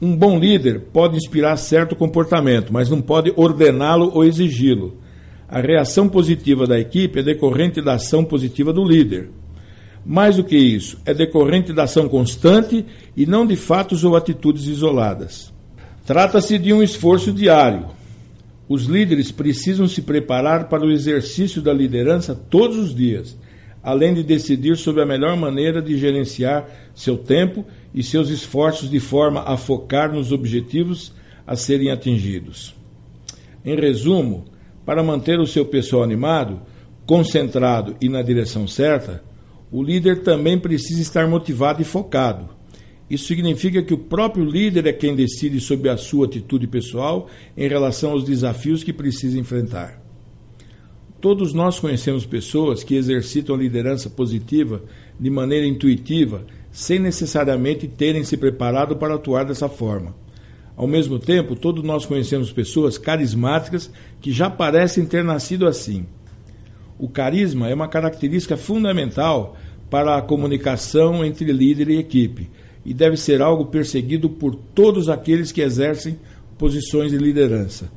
Um 0.00 0.16
bom 0.16 0.38
líder 0.38 0.80
pode 0.90 1.18
inspirar 1.18 1.54
certo 1.58 1.94
comportamento, 1.94 2.72
mas 2.72 2.88
não 2.88 3.02
pode 3.02 3.30
ordená-lo 3.36 4.10
ou 4.14 4.24
exigi-lo. 4.24 4.96
A 5.46 5.60
reação 5.60 6.08
positiva 6.08 6.66
da 6.66 6.78
equipe 6.78 7.20
é 7.20 7.22
decorrente 7.22 7.82
da 7.82 7.94
ação 7.94 8.24
positiva 8.24 8.72
do 8.72 8.82
líder. 8.82 9.28
Mais 10.04 10.36
do 10.36 10.44
que 10.44 10.56
isso, 10.56 10.98
é 11.04 11.12
decorrente 11.12 11.72
da 11.72 11.84
ação 11.84 12.08
constante 12.08 12.84
e 13.16 13.26
não 13.26 13.46
de 13.46 13.56
fatos 13.56 14.04
ou 14.04 14.16
atitudes 14.16 14.66
isoladas. 14.66 15.52
Trata-se 16.06 16.58
de 16.58 16.72
um 16.72 16.82
esforço 16.82 17.32
diário. 17.32 17.86
Os 18.68 18.84
líderes 18.84 19.30
precisam 19.30 19.86
se 19.86 20.02
preparar 20.02 20.68
para 20.68 20.84
o 20.84 20.90
exercício 20.90 21.60
da 21.60 21.72
liderança 21.72 22.34
todos 22.34 22.76
os 22.76 22.94
dias, 22.94 23.36
além 23.82 24.14
de 24.14 24.22
decidir 24.22 24.76
sobre 24.76 25.02
a 25.02 25.06
melhor 25.06 25.36
maneira 25.36 25.80
de 25.80 25.96
gerenciar 25.96 26.66
seu 26.94 27.16
tempo 27.16 27.64
e 27.94 28.02
seus 28.02 28.28
esforços 28.28 28.90
de 28.90 29.00
forma 29.00 29.42
a 29.42 29.56
focar 29.56 30.12
nos 30.12 30.32
objetivos 30.32 31.12
a 31.46 31.56
serem 31.56 31.90
atingidos. 31.90 32.74
Em 33.64 33.74
resumo, 33.74 34.44
para 34.84 35.02
manter 35.02 35.38
o 35.40 35.46
seu 35.46 35.64
pessoal 35.64 36.02
animado, 36.02 36.60
concentrado 37.06 37.96
e 38.00 38.08
na 38.08 38.20
direção 38.22 38.66
certa, 38.66 39.22
o 39.70 39.82
líder 39.82 40.22
também 40.22 40.58
precisa 40.58 41.00
estar 41.00 41.28
motivado 41.28 41.82
e 41.82 41.84
focado. 41.84 42.48
Isso 43.10 43.26
significa 43.26 43.82
que 43.82 43.94
o 43.94 43.98
próprio 43.98 44.44
líder 44.44 44.86
é 44.86 44.92
quem 44.92 45.16
decide 45.16 45.60
sobre 45.60 45.88
a 45.88 45.96
sua 45.96 46.26
atitude 46.26 46.66
pessoal 46.66 47.28
em 47.56 47.66
relação 47.68 48.12
aos 48.12 48.24
desafios 48.24 48.84
que 48.84 48.92
precisa 48.92 49.38
enfrentar. 49.38 50.02
Todos 51.20 51.52
nós 51.52 51.80
conhecemos 51.80 52.24
pessoas 52.24 52.84
que 52.84 52.94
exercitam 52.94 53.54
a 53.54 53.58
liderança 53.58 54.08
positiva 54.08 54.82
de 55.18 55.30
maneira 55.30 55.66
intuitiva, 55.66 56.46
sem 56.70 56.98
necessariamente 56.98 57.88
terem 57.88 58.22
se 58.22 58.36
preparado 58.36 58.96
para 58.96 59.14
atuar 59.14 59.44
dessa 59.44 59.68
forma. 59.68 60.14
Ao 60.76 60.86
mesmo 60.86 61.18
tempo, 61.18 61.56
todos 61.56 61.82
nós 61.82 62.06
conhecemos 62.06 62.52
pessoas 62.52 62.96
carismáticas 62.96 63.90
que 64.20 64.30
já 64.30 64.48
parecem 64.48 65.04
ter 65.04 65.24
nascido 65.24 65.66
assim. 65.66 66.06
O 66.98 67.08
carisma 67.08 67.68
é 67.68 67.74
uma 67.74 67.88
característica 67.88 68.56
fundamental 68.56 69.56
para 69.88 70.16
a 70.16 70.22
comunicação 70.22 71.24
entre 71.24 71.52
líder 71.52 71.88
e 71.90 71.98
equipe 71.98 72.50
e 72.84 72.92
deve 72.92 73.16
ser 73.16 73.40
algo 73.40 73.66
perseguido 73.66 74.28
por 74.28 74.54
todos 74.54 75.08
aqueles 75.08 75.52
que 75.52 75.60
exercem 75.60 76.18
posições 76.56 77.12
de 77.12 77.18
liderança. 77.18 77.90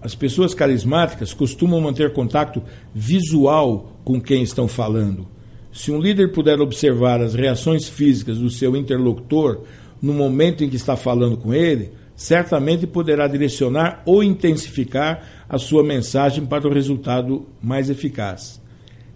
As 0.00 0.14
pessoas 0.14 0.52
carismáticas 0.52 1.32
costumam 1.32 1.80
manter 1.80 2.12
contato 2.12 2.62
visual 2.92 3.92
com 4.02 4.20
quem 4.20 4.42
estão 4.42 4.66
falando. 4.66 5.28
Se 5.72 5.92
um 5.92 6.00
líder 6.00 6.32
puder 6.32 6.60
observar 6.60 7.20
as 7.20 7.34
reações 7.34 7.88
físicas 7.88 8.38
do 8.38 8.50
seu 8.50 8.76
interlocutor 8.76 9.60
no 10.02 10.12
momento 10.12 10.64
em 10.64 10.68
que 10.68 10.76
está 10.76 10.96
falando 10.96 11.36
com 11.36 11.54
ele, 11.54 11.92
certamente 12.22 12.86
poderá 12.86 13.26
direcionar 13.26 14.00
ou 14.06 14.22
intensificar 14.22 15.44
a 15.48 15.58
sua 15.58 15.82
mensagem 15.82 16.46
para 16.46 16.68
o 16.68 16.72
resultado 16.72 17.48
mais 17.60 17.90
eficaz. 17.90 18.62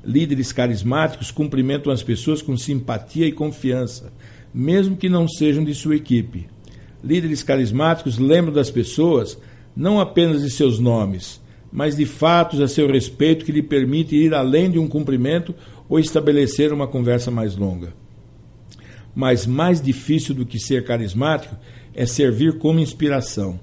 Líderes 0.04 0.52
carismáticos 0.52 1.30
cumprimentam 1.30 1.92
as 1.92 2.02
pessoas 2.02 2.42
com 2.42 2.56
simpatia 2.56 3.24
e 3.24 3.30
confiança, 3.30 4.12
mesmo 4.52 4.96
que 4.96 5.08
não 5.08 5.28
sejam 5.28 5.62
de 5.62 5.72
sua 5.72 5.94
equipe. 5.94 6.48
Líderes 7.02 7.44
carismáticos 7.44 8.18
lembram 8.18 8.52
das 8.52 8.72
pessoas 8.72 9.38
não 9.76 10.00
apenas 10.00 10.42
de 10.42 10.50
seus 10.50 10.80
nomes, 10.80 11.40
mas 11.70 11.94
de 11.94 12.06
fatos 12.06 12.60
a 12.60 12.66
seu 12.66 12.88
respeito 12.88 13.44
que 13.44 13.52
lhe 13.52 13.62
permite 13.62 14.16
ir 14.16 14.34
além 14.34 14.68
de 14.68 14.80
um 14.80 14.88
cumprimento 14.88 15.54
ou 15.88 16.00
estabelecer 16.00 16.72
uma 16.72 16.88
conversa 16.88 17.30
mais 17.30 17.56
longa. 17.56 17.94
Mas 19.14 19.46
mais 19.46 19.80
difícil 19.80 20.34
do 20.34 20.44
que 20.44 20.58
ser 20.58 20.84
carismático 20.84 21.54
é 21.96 22.04
servir 22.04 22.58
como 22.58 22.78
inspiração. 22.78 23.58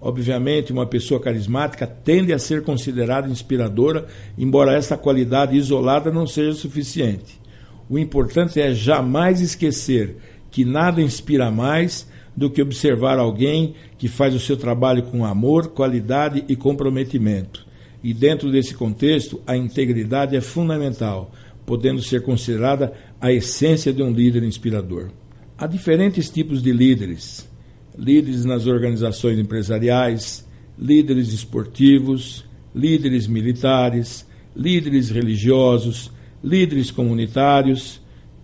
Obviamente, 0.00 0.72
uma 0.72 0.84
pessoa 0.84 1.20
carismática 1.20 1.86
tende 1.86 2.32
a 2.32 2.38
ser 2.38 2.64
considerada 2.64 3.28
inspiradora, 3.30 4.08
embora 4.36 4.76
essa 4.76 4.96
qualidade 4.96 5.56
isolada 5.56 6.10
não 6.10 6.26
seja 6.26 6.54
suficiente. 6.54 7.40
O 7.88 7.96
importante 7.96 8.60
é 8.60 8.74
jamais 8.74 9.40
esquecer 9.40 10.16
que 10.50 10.64
nada 10.64 11.00
inspira 11.00 11.52
mais 11.52 12.10
do 12.36 12.50
que 12.50 12.60
observar 12.60 13.20
alguém 13.20 13.74
que 13.96 14.08
faz 14.08 14.34
o 14.34 14.40
seu 14.40 14.56
trabalho 14.56 15.04
com 15.04 15.24
amor, 15.24 15.68
qualidade 15.68 16.44
e 16.48 16.56
comprometimento. 16.56 17.64
E 18.02 18.12
dentro 18.12 18.50
desse 18.50 18.74
contexto, 18.74 19.40
a 19.46 19.56
integridade 19.56 20.34
é 20.34 20.40
fundamental, 20.40 21.30
podendo 21.64 22.02
ser 22.02 22.22
considerada 22.22 22.92
a 23.20 23.32
essência 23.32 23.92
de 23.92 24.02
um 24.02 24.10
líder 24.10 24.42
inspirador. 24.42 25.10
Há 25.56 25.68
diferentes 25.68 26.28
tipos 26.28 26.60
de 26.60 26.72
líderes 26.72 27.51
líderes 27.96 28.44
nas 28.44 28.66
organizações 28.66 29.38
empresariais, 29.38 30.46
líderes 30.78 31.32
esportivos, 31.32 32.44
líderes 32.74 33.26
militares, 33.26 34.26
líderes 34.56 35.10
religiosos, 35.10 36.10
líderes 36.42 36.90
comunitários 36.90 38.00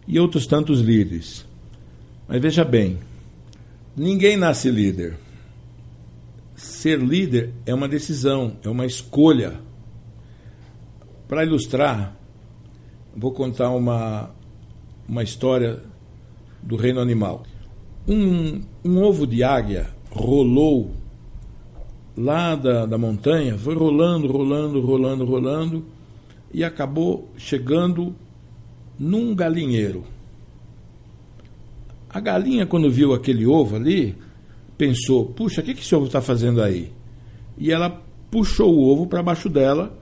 e 0.06 0.18
outros 0.18 0.46
tantos 0.46 0.80
líderes. 0.80 1.46
Mas 2.26 2.40
veja 2.40 2.64
bem, 2.64 2.98
ninguém 3.96 4.36
nasce 4.36 4.70
líder. 4.70 5.16
Ser 6.54 6.98
líder 6.98 7.52
é 7.64 7.72
uma 7.72 7.88
decisão, 7.88 8.56
é 8.62 8.68
uma 8.68 8.84
escolha. 8.84 9.60
Para 11.26 11.44
ilustrar, 11.44 12.16
vou 13.14 13.32
contar 13.32 13.70
uma, 13.70 14.30
uma 15.08 15.22
história 15.22 15.82
do 16.62 16.76
reino 16.76 17.00
animal 17.00 17.44
um, 18.08 18.62
um 18.82 19.02
ovo 19.02 19.26
de 19.26 19.44
águia 19.44 19.90
rolou 20.10 20.92
lá 22.16 22.56
da, 22.56 22.86
da 22.86 22.96
montanha, 22.96 23.58
foi 23.58 23.74
rolando, 23.74 24.26
rolando, 24.26 24.80
rolando, 24.80 25.24
rolando, 25.24 25.84
e 26.52 26.64
acabou 26.64 27.28
chegando 27.36 28.14
num 28.98 29.34
galinheiro. 29.34 30.04
A 32.08 32.18
galinha, 32.18 32.66
quando 32.66 32.90
viu 32.90 33.12
aquele 33.12 33.46
ovo 33.46 33.76
ali, 33.76 34.16
pensou: 34.78 35.26
puxa, 35.26 35.60
o 35.60 35.64
que, 35.64 35.74
que 35.74 35.82
esse 35.82 35.94
ovo 35.94 36.06
está 36.06 36.22
fazendo 36.22 36.62
aí? 36.62 36.90
E 37.58 37.70
ela 37.70 38.02
puxou 38.30 38.74
o 38.74 38.88
ovo 38.90 39.06
para 39.06 39.22
baixo 39.22 39.48
dela 39.48 39.96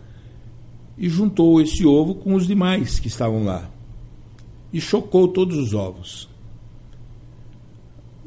e 0.96 1.08
juntou 1.08 1.60
esse 1.60 1.84
ovo 1.84 2.14
com 2.14 2.34
os 2.34 2.46
demais 2.46 3.00
que 3.00 3.08
estavam 3.08 3.44
lá. 3.44 3.68
E 4.72 4.80
chocou 4.80 5.28
todos 5.28 5.56
os 5.56 5.74
ovos. 5.74 6.35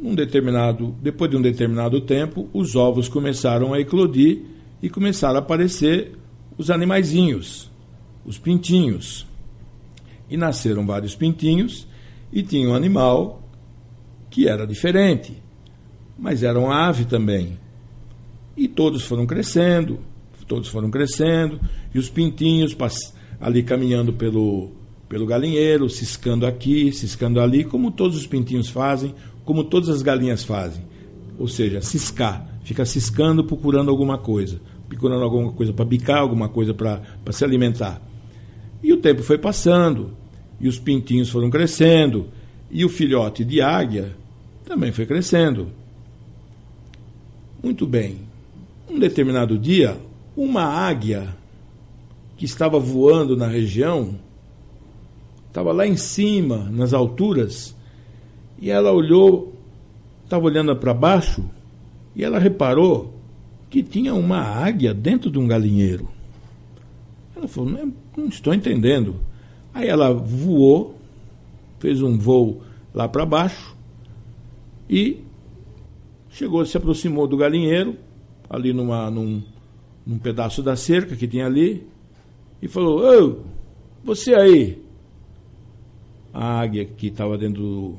Um 0.02 0.16
determinado, 0.16 0.96
depois 1.02 1.30
de 1.30 1.38
um 1.38 1.42
determinado 1.42 2.00
tempo, 2.02 2.50
os 2.54 2.76
ovos 2.76 3.08
começaram 3.08 3.74
a 3.74 3.80
eclodir 3.80 4.44
e 4.82 4.90
começaram 4.90 5.36
a 5.36 5.40
aparecer 5.40 6.14
os 6.58 6.70
animaizinhos, 6.72 7.70
os 8.26 8.38
pintinhos. 8.38 9.28
E 10.30 10.38
nasceram 10.38 10.86
vários 10.86 11.16
pintinhos 11.16 11.88
e 12.32 12.42
tinha 12.44 12.70
um 12.70 12.76
animal 12.76 13.42
que 14.30 14.48
era 14.48 14.66
diferente, 14.66 15.34
mas 16.18 16.44
era 16.44 16.60
uma 16.60 16.88
ave 16.88 17.06
também. 17.06 17.58
E 18.56 18.68
todos 18.68 19.04
foram 19.04 19.26
crescendo, 19.26 20.00
todos 20.50 20.68
foram 20.68 20.90
crescendo, 20.90 21.62
e 21.94 22.00
os 22.00 22.10
pintinhos 22.10 22.76
ali 23.40 23.64
caminhando 23.64 24.12
pelo, 24.12 24.72
pelo 25.08 25.26
galinheiro, 25.26 25.88
ciscando 25.88 26.46
aqui, 26.46 26.92
ciscando 26.92 27.40
ali, 27.40 27.64
como 27.64 27.92
todos 27.92 28.18
os 28.18 28.28
pintinhos 28.28 28.68
fazem, 28.68 29.14
como 29.50 29.64
todas 29.64 29.90
as 29.90 30.04
galinhas 30.04 30.44
fazem. 30.44 30.84
Ou 31.40 31.48
seja, 31.48 31.82
ciscar, 31.82 32.48
fica 32.64 32.86
ciscando, 32.86 33.44
procurando 33.44 33.90
alguma 33.90 34.16
coisa, 34.16 34.62
procurando 34.88 35.24
alguma 35.24 35.52
coisa 35.52 35.74
para 35.74 35.86
bicar, 35.86 36.20
alguma 36.20 36.48
coisa 36.48 36.72
para 36.72 37.02
se 37.32 37.44
alimentar. 37.44 38.00
E 38.84 38.94
o 38.94 38.98
tempo 38.98 39.24
foi 39.24 39.40
passando, 39.40 40.12
e 40.60 40.68
os 40.68 40.78
pintinhos 40.78 41.32
foram 41.32 41.50
crescendo, 41.50 42.28
e 42.70 42.86
o 42.86 42.90
filhote 42.90 43.44
de 43.44 43.60
águia 43.60 44.16
também 44.66 44.92
foi 44.92 45.08
crescendo. 45.08 45.70
Muito 47.64 47.88
bem. 47.88 48.20
Um 48.88 49.00
determinado 49.00 49.58
dia, 49.58 49.98
uma 50.38 50.62
águia 50.62 51.36
que 52.38 52.46
estava 52.46 52.78
voando 52.78 53.36
na 53.36 53.48
região, 53.48 54.14
estava 55.48 55.72
lá 55.72 55.88
em 55.88 55.98
cima, 55.98 56.70
nas 56.70 56.94
alturas, 56.94 57.76
e 58.62 58.70
ela 58.70 58.92
olhou, 58.92 59.54
estava 60.24 60.46
olhando 60.46 60.76
para 60.76 60.94
baixo, 60.94 61.44
e 62.16 62.24
ela 62.24 62.38
reparou 62.38 63.14
que 63.70 63.82
tinha 63.82 64.14
uma 64.14 64.40
águia 64.40 64.94
dentro 64.94 65.32
de 65.32 65.40
um 65.40 65.48
galinheiro. 65.48 66.10
Ela 67.36 67.48
falou: 67.48 67.70
não, 67.70 67.94
não 68.18 68.28
estou 68.28 68.54
entendendo. 68.54 69.16
Aí 69.74 69.88
ela 69.88 70.14
voou, 70.14 70.98
fez 71.80 72.02
um 72.02 72.18
voo 72.18 72.62
lá 72.94 73.08
para 73.08 73.26
baixo 73.26 73.78
e 74.90 75.20
chegou, 76.30 76.66
se 76.66 76.76
aproximou 76.76 77.28
do 77.28 77.38
galinheiro, 77.38 77.96
ali 78.50 78.74
numa, 78.74 79.10
num, 79.10 79.42
num 80.06 80.18
pedaço 80.18 80.62
da 80.62 80.76
cerca 80.76 81.16
que 81.16 81.28
tinha 81.28 81.46
ali, 81.46 81.88
e 82.62 82.68
falou: 82.68 83.02
Ô, 83.04 83.40
você 84.04 84.34
aí. 84.34 84.90
A 86.32 86.60
águia 86.60 86.86
que 86.86 87.08
estava 87.08 87.38
dentro 87.40 87.62
do, 87.62 87.98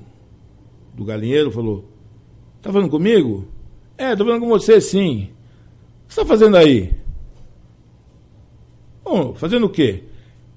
do 0.94 1.04
galinheiro 1.04 1.50
falou: 1.50 1.84
Está 2.56 2.72
falando 2.72 2.90
comigo? 2.90 3.46
É, 3.96 4.12
estou 4.12 4.26
falando 4.26 4.42
com 4.42 4.48
você 4.48 4.80
sim. 4.80 5.30
O 6.04 6.08
que 6.08 6.14
você 6.14 6.20
está 6.20 6.26
fazendo 6.26 6.56
aí? 6.56 6.92
Bom, 9.04 9.34
fazendo 9.34 9.66
o 9.66 9.70
quê? 9.70 10.04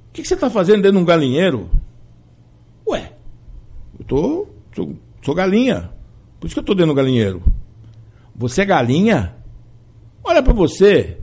O 0.09 0.13
que 0.13 0.23
você 0.23 0.33
está 0.33 0.49
fazendo 0.49 0.81
dentro 0.81 0.97
de 0.97 1.03
um 1.03 1.05
galinheiro? 1.05 1.69
Ué, 2.87 3.13
eu 3.97 4.05
tô, 4.05 4.47
sou, 4.75 4.95
sou 5.21 5.33
galinha. 5.33 5.89
Por 6.39 6.47
isso 6.47 6.55
que 6.55 6.59
eu 6.59 6.63
estou 6.63 6.75
dentro 6.75 6.91
do 6.91 6.95
galinheiro. 6.95 7.41
Você 8.35 8.61
é 8.61 8.65
galinha? 8.65 9.35
Olha 10.23 10.43
para 10.43 10.53
você. 10.53 11.17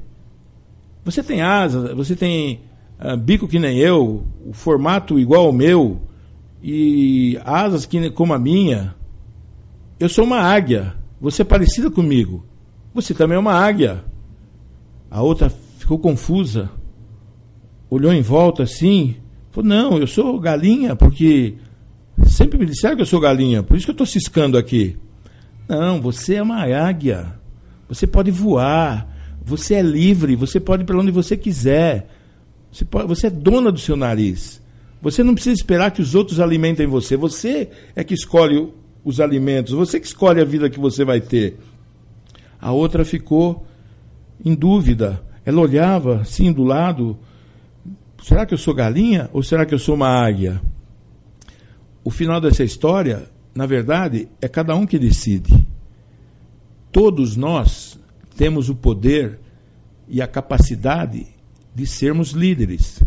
Você 1.04 1.22
tem 1.22 1.40
asas, 1.40 1.94
você 1.94 2.14
tem 2.14 2.60
uh, 3.00 3.16
bico 3.16 3.48
que 3.48 3.58
nem 3.58 3.78
eu, 3.78 4.24
o 4.44 4.52
formato 4.52 5.18
igual 5.18 5.46
ao 5.46 5.52
meu 5.52 6.00
e 6.62 7.38
asas 7.44 7.86
que, 7.86 8.10
como 8.10 8.34
a 8.34 8.38
minha. 8.38 8.94
Eu 10.00 10.08
sou 10.08 10.24
uma 10.24 10.40
águia. 10.40 10.94
Você 11.20 11.42
é 11.42 11.44
parecida 11.44 11.90
comigo. 11.90 12.46
Você 12.94 13.12
também 13.12 13.36
é 13.36 13.38
uma 13.38 13.52
águia. 13.52 14.02
A 15.10 15.20
outra 15.20 15.50
ficou 15.78 15.98
confusa. 15.98 16.70
Olhou 17.90 18.10
em 18.10 18.22
volta 18.22 18.62
assim. 18.62 19.16
Falou: 19.50 19.68
Não, 19.68 19.98
eu 19.98 20.06
sou 20.06 20.40
galinha, 20.40 20.96
porque 20.96 21.56
sempre 22.24 22.58
me 22.58 22.64
disseram 22.64 22.96
que 22.96 23.02
eu 23.02 23.06
sou 23.06 23.20
galinha. 23.20 23.62
Por 23.62 23.76
isso 23.76 23.84
que 23.84 23.90
eu 23.90 23.94
estou 23.94 24.06
ciscando 24.06 24.56
aqui. 24.56 24.96
Não, 25.68 26.00
você 26.00 26.36
é 26.36 26.42
uma 26.42 26.64
águia. 26.64 27.38
Você 27.86 28.06
pode 28.06 28.30
voar. 28.30 29.06
Você 29.44 29.74
é 29.74 29.82
livre. 29.82 30.34
Você 30.34 30.58
pode 30.58 30.82
ir 30.82 30.86
para 30.86 30.98
onde 30.98 31.10
você 31.10 31.36
quiser. 31.36 32.08
Você, 32.72 32.86
pode, 32.86 33.06
você 33.06 33.26
é 33.26 33.30
dona 33.30 33.70
do 33.70 33.78
seu 33.78 33.96
nariz. 33.96 34.62
Você 35.02 35.22
não 35.22 35.34
precisa 35.34 35.56
esperar 35.56 35.90
que 35.90 36.00
os 36.00 36.14
outros 36.14 36.40
alimentem 36.40 36.86
você. 36.86 37.18
Você 37.18 37.68
é 37.94 38.02
que 38.02 38.14
escolhe 38.14 38.79
os 39.04 39.20
alimentos. 39.20 39.72
Você 39.72 39.98
que 39.98 40.06
escolhe 40.06 40.40
a 40.40 40.44
vida 40.44 40.70
que 40.70 40.78
você 40.78 41.04
vai 41.04 41.20
ter. 41.20 41.58
A 42.60 42.72
outra 42.72 43.04
ficou 43.04 43.66
em 44.44 44.54
dúvida. 44.54 45.22
Ela 45.44 45.60
olhava 45.60 46.20
assim 46.20 46.52
do 46.52 46.62
lado. 46.62 47.18
Será 48.22 48.44
que 48.44 48.54
eu 48.54 48.58
sou 48.58 48.74
galinha 48.74 49.30
ou 49.32 49.42
será 49.42 49.64
que 49.64 49.74
eu 49.74 49.78
sou 49.78 49.94
uma 49.94 50.08
águia? 50.08 50.60
O 52.04 52.10
final 52.10 52.40
dessa 52.40 52.64
história, 52.64 53.30
na 53.54 53.66
verdade, 53.66 54.28
é 54.40 54.48
cada 54.48 54.74
um 54.74 54.86
que 54.86 54.98
decide. 54.98 55.66
Todos 56.92 57.36
nós 57.36 57.98
temos 58.36 58.68
o 58.68 58.74
poder 58.74 59.38
e 60.08 60.20
a 60.20 60.26
capacidade 60.26 61.26
de 61.74 61.86
sermos 61.86 62.30
líderes. 62.30 63.02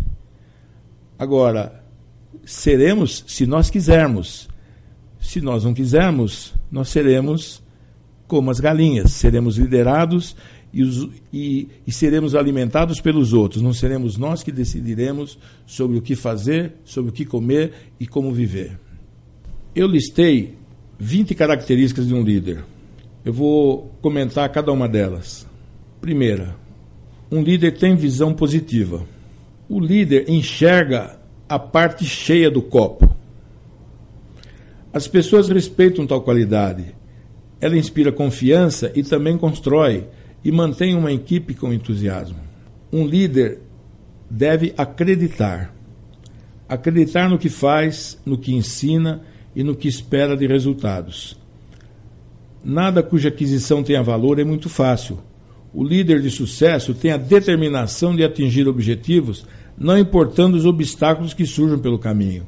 Agora, 1.18 1.84
seremos 2.46 3.24
se 3.28 3.46
nós 3.46 3.70
quisermos. 3.70 4.48
Se 5.24 5.40
nós 5.40 5.64
não 5.64 5.74
quisermos, 5.74 6.54
nós 6.70 6.90
seremos 6.90 7.64
como 8.28 8.52
as 8.52 8.60
galinhas, 8.60 9.14
seremos 9.14 9.58
liderados 9.58 10.36
e, 10.74 10.84
os, 10.84 11.08
e, 11.32 11.70
e, 11.88 11.92
seremos 11.92 12.36
alimentados 12.36 13.00
pelos 13.00 13.32
outros. 13.32 13.62
Não 13.62 13.74
seremos 13.74 14.18
nós 14.18 14.44
que 14.44 14.52
decidiremos 14.52 15.40
sobre 15.66 15.98
o 15.98 16.02
que 16.02 16.16
fazer, 16.16 16.74
sobre 16.84 17.10
o 17.10 17.14
que 17.14 17.26
comer 17.26 17.72
e 18.00 18.06
como 18.06 18.34
viver. 18.34 18.78
Eu 19.74 19.88
listei 19.88 20.58
20 21.00 21.34
características 21.36 22.06
de 22.06 22.14
um 22.14 22.22
líder. 22.22 22.66
Eu 23.24 23.32
vou 23.32 23.96
comentar 24.02 24.50
cada 24.50 24.74
uma 24.74 24.90
delas. 24.90 25.48
Primeira, 26.02 26.56
um 27.32 27.42
líder 27.42 27.78
tem 27.78 27.96
visão 27.96 28.34
positiva. 28.34 29.06
O 29.70 29.80
líder 29.80 30.30
enxerga 30.30 31.18
a 31.48 31.58
parte 31.58 32.04
cheia 32.04 32.52
do 32.52 32.62
copo. 32.62 33.13
As 34.94 35.08
pessoas 35.08 35.50
respeitam 35.50 36.06
tal 36.06 36.22
qualidade. 36.22 36.96
Ela 37.60 37.78
inspira 37.78 38.12
confiança 38.12 38.92
e 38.96 39.02
também 39.02 39.38
constrói 39.38 40.08
e 40.44 40.52
mantém 40.52 40.96
uma 40.96 41.12
equipe 41.12 41.54
com 41.54 41.74
entusiasmo. 41.74 42.38
Um 42.92 43.08
líder 43.08 43.60
deve 44.30 44.74
acreditar. 44.78 45.74
Acreditar 46.70 47.30
no 47.30 47.40
que 47.40 47.50
faz, 47.50 48.20
no 48.26 48.38
que 48.38 48.54
ensina 48.54 49.22
e 49.56 49.64
no 49.64 49.76
que 49.76 49.88
espera 49.88 50.38
de 50.38 50.46
resultados. 50.46 51.38
Nada 52.64 53.02
cuja 53.02 53.30
aquisição 53.30 53.84
tenha 53.84 54.04
valor 54.04 54.40
é 54.40 54.44
muito 54.44 54.70
fácil 54.70 55.20
o 55.74 55.84
líder 55.84 56.22
de 56.22 56.30
sucesso 56.30 56.94
tem 56.94 57.12
a 57.12 57.18
determinação 57.18 58.16
de 58.16 58.24
atingir 58.24 58.68
objetivos, 58.68 59.44
não 59.76 59.98
importando 59.98 60.56
os 60.56 60.66
obstáculos 60.66 61.34
que 61.34 61.46
surjam 61.46 61.80
pelo 61.80 61.98
caminho. 61.98 62.46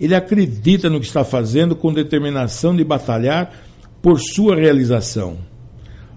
Ele 0.00 0.14
acredita 0.14 0.88
no 0.88 0.98
que 0.98 1.06
está 1.06 1.22
fazendo 1.22 1.76
com 1.76 1.92
determinação 1.92 2.74
de 2.74 2.82
batalhar 2.82 3.52
por 4.00 4.18
sua 4.18 4.56
realização. 4.56 5.36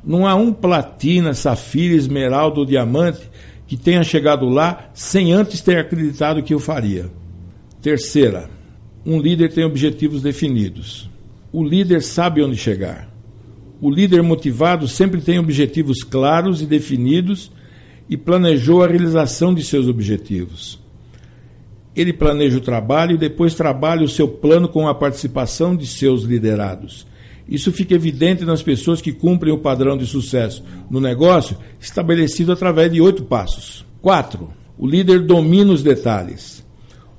Não 0.02 0.26
há 0.26 0.36
um 0.36 0.54
platina, 0.54 1.34
safira, 1.34 1.94
esmeralda 1.94 2.62
ou 2.62 2.66
diamante 2.66 3.30
que 3.68 3.76
tenha 3.76 4.04
chegado 4.04 4.48
lá 4.48 4.90
sem 4.94 5.34
antes 5.34 5.60
ter 5.60 5.78
acreditado 5.78 6.42
que 6.42 6.56
o 6.56 6.60
faria. 6.60 7.12
Terceira, 7.82 8.50
um 9.06 9.20
líder 9.20 9.52
tem 9.52 9.66
objetivos 9.66 10.22
definidos. 10.22 11.10
O 11.52 11.64
líder 11.64 12.02
sabe 12.02 12.42
onde 12.42 12.56
chegar. 12.56 13.10
O 13.82 13.90
líder 13.90 14.24
motivado 14.24 14.88
sempre 14.88 15.20
tem 15.20 15.40
objetivos 15.40 16.04
claros 16.04 16.62
e 16.62 16.66
definidos 16.66 17.52
e 18.10 18.16
planejou 18.16 18.84
a 18.84 18.88
realização 18.88 19.54
de 19.54 19.64
seus 19.64 19.88
objetivos. 19.88 20.83
Ele 21.96 22.12
planeja 22.12 22.58
o 22.58 22.62
trabalho 22.62 23.16
e 23.16 23.18
depois 23.18 23.54
trabalha 23.54 24.04
o 24.04 24.10
seu 24.10 24.28
plano 24.28 24.68
com 24.68 24.88
a 24.88 24.96
participação 24.96 25.76
de 25.76 25.86
seus 25.86 26.24
liderados. 26.24 27.06
Isso 27.48 27.72
fica 27.72 27.94
evidente 27.94 28.46
nas 28.46 28.64
pessoas 28.64 29.02
que 29.02 29.12
cumprem 29.12 29.54
o 29.54 29.60
padrão 29.60 29.98
de 29.98 30.06
sucesso 30.06 30.64
no 30.90 31.00
negócio 31.00 31.58
estabelecido 31.80 32.52
através 32.52 32.92
de 32.92 33.02
oito 33.02 33.24
passos. 33.24 33.86
Quatro, 34.02 34.52
o 34.78 34.88
líder 34.88 35.22
domina 35.22 35.72
os 35.72 35.84
detalhes. 35.84 36.66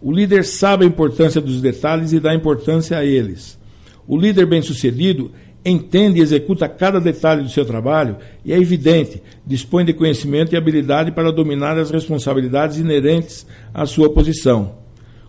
O 0.00 0.12
líder 0.12 0.44
sabe 0.44 0.84
a 0.84 0.88
importância 0.88 1.40
dos 1.40 1.60
detalhes 1.60 2.12
e 2.12 2.20
dá 2.20 2.34
importância 2.34 2.98
a 2.98 3.04
eles. 3.04 3.58
O 4.06 4.18
líder 4.18 4.46
bem-sucedido 4.46 5.32
entende 5.64 6.18
e 6.18 6.22
executa 6.22 6.68
cada 6.68 7.00
detalhe 7.00 7.42
do 7.42 7.48
seu 7.48 7.64
trabalho 7.64 8.16
e 8.44 8.53
é 8.53 8.59
evidente, 8.59 9.22
dispõe 9.46 9.85
de 9.85 9.94
conhecimento 9.94 10.53
e 10.53 10.57
habilidade 10.57 11.11
para 11.11 11.33
dominar 11.33 11.79
as 11.79 11.90
responsabilidades 11.90 12.79
inerentes 12.79 13.46
à 13.72 13.87
sua 13.87 14.11
posição. 14.11 14.77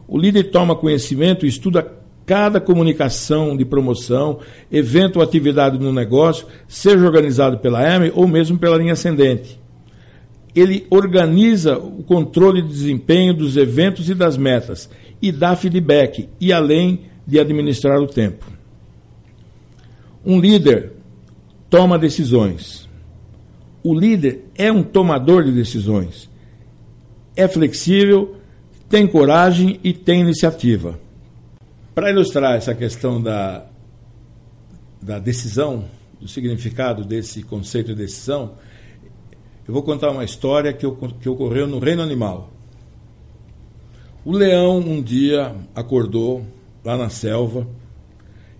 O 0.07 0.17
líder 0.17 0.51
toma 0.51 0.75
conhecimento 0.75 1.45
e 1.45 1.49
estuda 1.49 1.87
cada 2.25 2.59
comunicação 2.59 3.55
de 3.55 3.63
promoção, 3.63 4.39
evento 4.71 5.17
ou 5.17 5.23
atividade 5.23 5.79
no 5.79 5.93
negócio, 5.93 6.47
seja 6.67 7.05
organizado 7.05 7.59
pela 7.59 7.81
EME 7.95 8.11
ou 8.15 8.27
mesmo 8.27 8.57
pela 8.57 8.77
linha 8.77 8.93
ascendente. 8.93 9.59
Ele 10.55 10.87
organiza 10.89 11.77
o 11.77 12.03
controle 12.03 12.61
de 12.61 12.69
desempenho 12.69 13.33
dos 13.33 13.57
eventos 13.57 14.09
e 14.09 14.15
das 14.15 14.37
metas 14.37 14.89
e 15.21 15.31
dá 15.31 15.55
feedback, 15.55 16.29
e 16.39 16.51
além 16.51 17.01
de 17.27 17.39
administrar 17.39 17.99
o 17.99 18.07
tempo. 18.07 18.54
Um 20.25 20.39
líder 20.39 20.93
toma 21.69 21.99
decisões. 21.99 22.89
O 23.83 23.93
líder 23.93 24.45
é 24.55 24.71
um 24.71 24.81
tomador 24.81 25.43
de 25.43 25.51
decisões. 25.51 26.27
É 27.35 27.47
flexível, 27.47 28.35
tem 28.89 29.05
coragem 29.05 29.79
e 29.83 29.93
tem 29.93 30.21
iniciativa. 30.21 30.99
Para 31.93 32.09
ilustrar 32.09 32.55
essa 32.55 32.73
questão 32.73 33.21
da, 33.21 33.65
da 35.01 35.19
decisão, 35.19 35.85
do 36.19 36.27
significado 36.27 37.03
desse 37.03 37.43
conceito 37.43 37.87
de 37.87 37.95
decisão, 37.95 38.53
eu 39.67 39.73
vou 39.73 39.83
contar 39.83 40.09
uma 40.09 40.23
história 40.23 40.73
que, 40.73 40.89
que 41.21 41.29
ocorreu 41.29 41.67
no 41.67 41.77
reino 41.77 42.01
animal. 42.01 42.49
O 44.23 44.31
leão 44.31 44.79
um 44.79 45.03
dia 45.03 45.55
acordou 45.75 46.43
lá 46.83 46.97
na 46.97 47.09
selva 47.09 47.67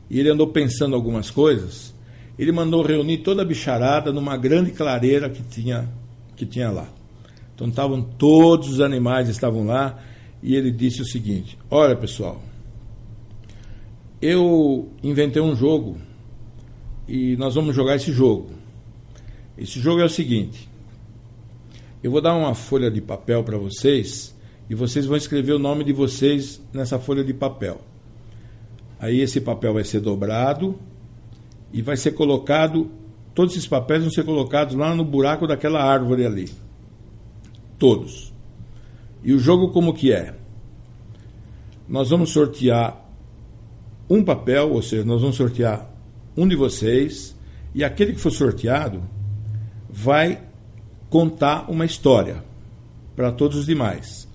e 0.10 0.20
ele 0.20 0.30
andou 0.30 0.48
pensando 0.48 0.96
algumas 0.96 1.30
coisas. 1.30 1.94
Ele 2.38 2.52
mandou 2.52 2.84
reunir 2.84 3.20
toda 3.20 3.42
a 3.42 3.46
bicharada 3.46 4.12
numa 4.12 4.36
grande 4.36 4.72
clareira 4.72 5.30
que 5.30 5.42
tinha, 5.42 5.90
que 6.36 6.46
tinha 6.46 6.70
lá. 6.70 6.88
Então 7.54 7.68
estavam 7.68 8.02
todos 8.02 8.70
os 8.70 8.82
animais 8.82 9.30
estavam 9.30 9.66
lá 9.66 9.98
e 10.44 10.56
ele 10.56 10.72
disse 10.72 11.02
o 11.02 11.06
seguinte: 11.06 11.58
Olha 11.70 11.96
pessoal, 11.96 12.42
eu 14.22 14.90
inventei 15.02 15.42
um 15.42 15.56
jogo 15.56 15.98
e 17.08 17.38
nós 17.38 17.56
vamos 17.56 17.76
jogar 17.76 17.96
esse 17.96 18.12
jogo. 18.12 18.50
Esse 19.58 19.80
jogo 19.80 20.02
é 20.02 20.06
o 20.06 20.10
seguinte: 20.10 20.70
eu 22.04 22.12
vou 22.12 22.22
dar 22.22 22.36
uma 22.36 22.54
folha 22.54 22.92
de 22.92 23.02
papel 23.02 23.44
para 23.44 23.58
vocês 23.58 24.36
e 24.70 24.76
vocês 24.76 25.06
vão 25.06 25.18
escrever 25.18 25.54
o 25.54 25.60
nome 25.60 25.84
de 25.84 25.94
vocês 25.94 26.62
nessa 26.74 27.00
folha 27.00 27.24
de 27.24 27.34
papel. 27.34 27.82
Aí 29.00 29.20
esse 29.20 29.42
papel 29.42 29.74
vai 29.74 29.84
ser 29.84 30.00
dobrado 30.00 30.78
e 31.74 31.82
vai 31.82 31.98
ser 31.98 32.12
colocado, 32.12 32.90
todos 33.34 33.54
esses 33.54 33.68
papéis 33.68 34.02
vão 34.02 34.12
ser 34.12 34.24
colocados 34.24 34.76
lá 34.76 34.96
no 34.96 35.04
buraco 35.04 35.46
daquela 35.46 35.84
árvore 35.84 36.26
ali. 36.26 36.50
Todos. 37.78 38.34
E 39.24 39.34
o 39.34 39.40
jogo 39.40 39.70
como 39.70 39.94
que 39.94 40.12
é? 40.12 40.36
Nós 41.88 42.10
vamos 42.10 42.32
sortear 42.32 43.04
um 44.10 44.24
papel, 44.24 44.72
ou 44.72 44.82
seja, 44.82 45.04
nós 45.04 45.22
vamos 45.22 45.36
sortear 45.36 45.90
um 46.38 46.48
de 46.48 46.56
vocês, 46.56 47.36
e 47.74 47.84
aquele 47.84 48.14
que 48.14 48.20
for 48.20 48.32
sorteado 48.32 49.02
vai 49.90 50.42
contar 51.10 51.70
uma 51.70 51.86
história 51.86 52.44
para 53.16 53.32
todos 53.32 53.58
os 53.58 53.66
demais. 53.66 54.28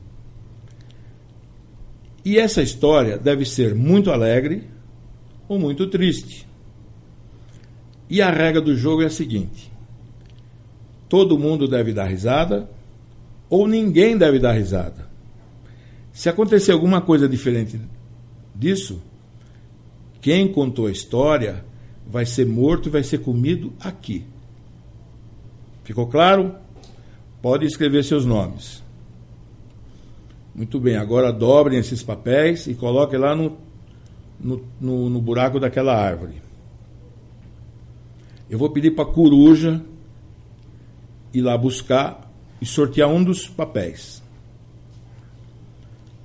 E 2.25 2.39
essa 2.39 2.63
história 2.63 3.19
deve 3.19 3.45
ser 3.45 3.75
muito 3.75 4.11
alegre 4.11 4.65
ou 5.49 5.59
muito 5.59 5.87
triste. 5.87 6.47
E 8.09 8.21
a 8.21 8.31
regra 8.31 8.61
do 8.61 8.77
jogo 8.77 9.03
é 9.03 9.07
a 9.07 9.11
seguinte: 9.11 9.71
todo 11.09 11.39
mundo 11.39 11.67
deve 11.67 11.93
dar 11.93 12.07
risada 12.07 12.69
ou 13.49 13.67
ninguém 13.67 14.17
deve 14.17 14.39
dar 14.39 14.53
risada. 14.53 15.09
Se 16.13 16.29
acontecer 16.29 16.73
alguma 16.73 17.01
coisa 17.01 17.29
diferente 17.29 17.81
disso, 18.55 19.01
quem 20.21 20.47
contou 20.49 20.87
a 20.87 20.93
história 20.93 21.65
vai 22.07 22.27
ser 22.27 22.47
morto 22.47 22.89
e 22.89 22.93
vai 22.93 23.03
ser 23.03 23.19
comido 23.19 23.73
aqui. 23.81 24.25
Ficou 25.85 26.07
claro? 26.07 26.55
Pode 27.41 27.65
escrever 27.65 28.05
seus 28.05 28.27
nomes. 28.27 28.83
Muito 30.61 30.79
bem, 30.79 30.95
agora 30.95 31.33
dobrem 31.33 31.79
esses 31.79 32.03
papéis 32.03 32.67
e 32.67 32.75
coloquem 32.75 33.19
lá 33.19 33.35
no, 33.35 33.57
no, 34.39 34.63
no, 34.79 35.09
no 35.09 35.19
buraco 35.19 35.59
daquela 35.59 35.97
árvore. 35.97 36.43
Eu 38.51 38.59
vou 38.59 38.69
pedir 38.69 38.91
para 38.91 39.05
a 39.05 39.11
coruja 39.11 39.83
ir 41.33 41.41
lá 41.41 41.57
buscar 41.57 42.31
e 42.61 42.67
sortear 42.67 43.09
um 43.09 43.25
dos 43.25 43.49
papéis. 43.49 44.23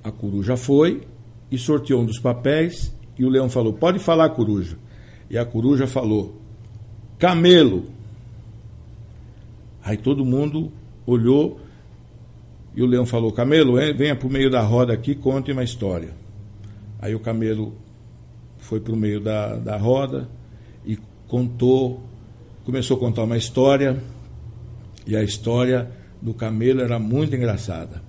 A 0.04 0.12
coruja 0.12 0.54
foi 0.54 1.06
e 1.50 1.56
sorteou 1.56 2.02
um 2.02 2.04
dos 2.04 2.18
papéis 2.18 2.94
e 3.18 3.24
o 3.24 3.30
leão 3.30 3.48
falou: 3.48 3.72
Pode 3.72 3.98
falar, 3.98 4.28
coruja. 4.28 4.76
E 5.30 5.38
a 5.38 5.46
coruja 5.46 5.86
falou: 5.86 6.38
Camelo. 7.18 7.86
Aí 9.82 9.96
todo 9.96 10.26
mundo 10.26 10.70
olhou 11.06 11.58
e 12.76 12.82
o 12.82 12.86
leão 12.86 13.06
falou: 13.06 13.32
Camelo, 13.32 13.74
venha 13.96 14.14
para 14.14 14.28
o 14.28 14.30
meio 14.30 14.50
da 14.50 14.60
roda 14.60 14.92
aqui, 14.92 15.14
conte 15.14 15.50
uma 15.50 15.64
história. 15.64 16.10
Aí 17.00 17.14
o 17.14 17.20
camelo 17.20 17.74
foi 18.58 18.78
para 18.80 18.92
o 18.92 18.96
meio 18.96 19.20
da, 19.20 19.56
da 19.56 19.76
roda 19.76 20.28
e 20.84 20.98
contou, 21.26 22.02
começou 22.64 22.96
a 22.96 23.00
contar 23.00 23.24
uma 23.24 23.36
história, 23.36 23.96
e 25.06 25.16
a 25.16 25.22
história 25.22 25.90
do 26.20 26.34
camelo 26.34 26.80
era 26.80 26.98
muito 26.98 27.34
engraçada. 27.34 28.02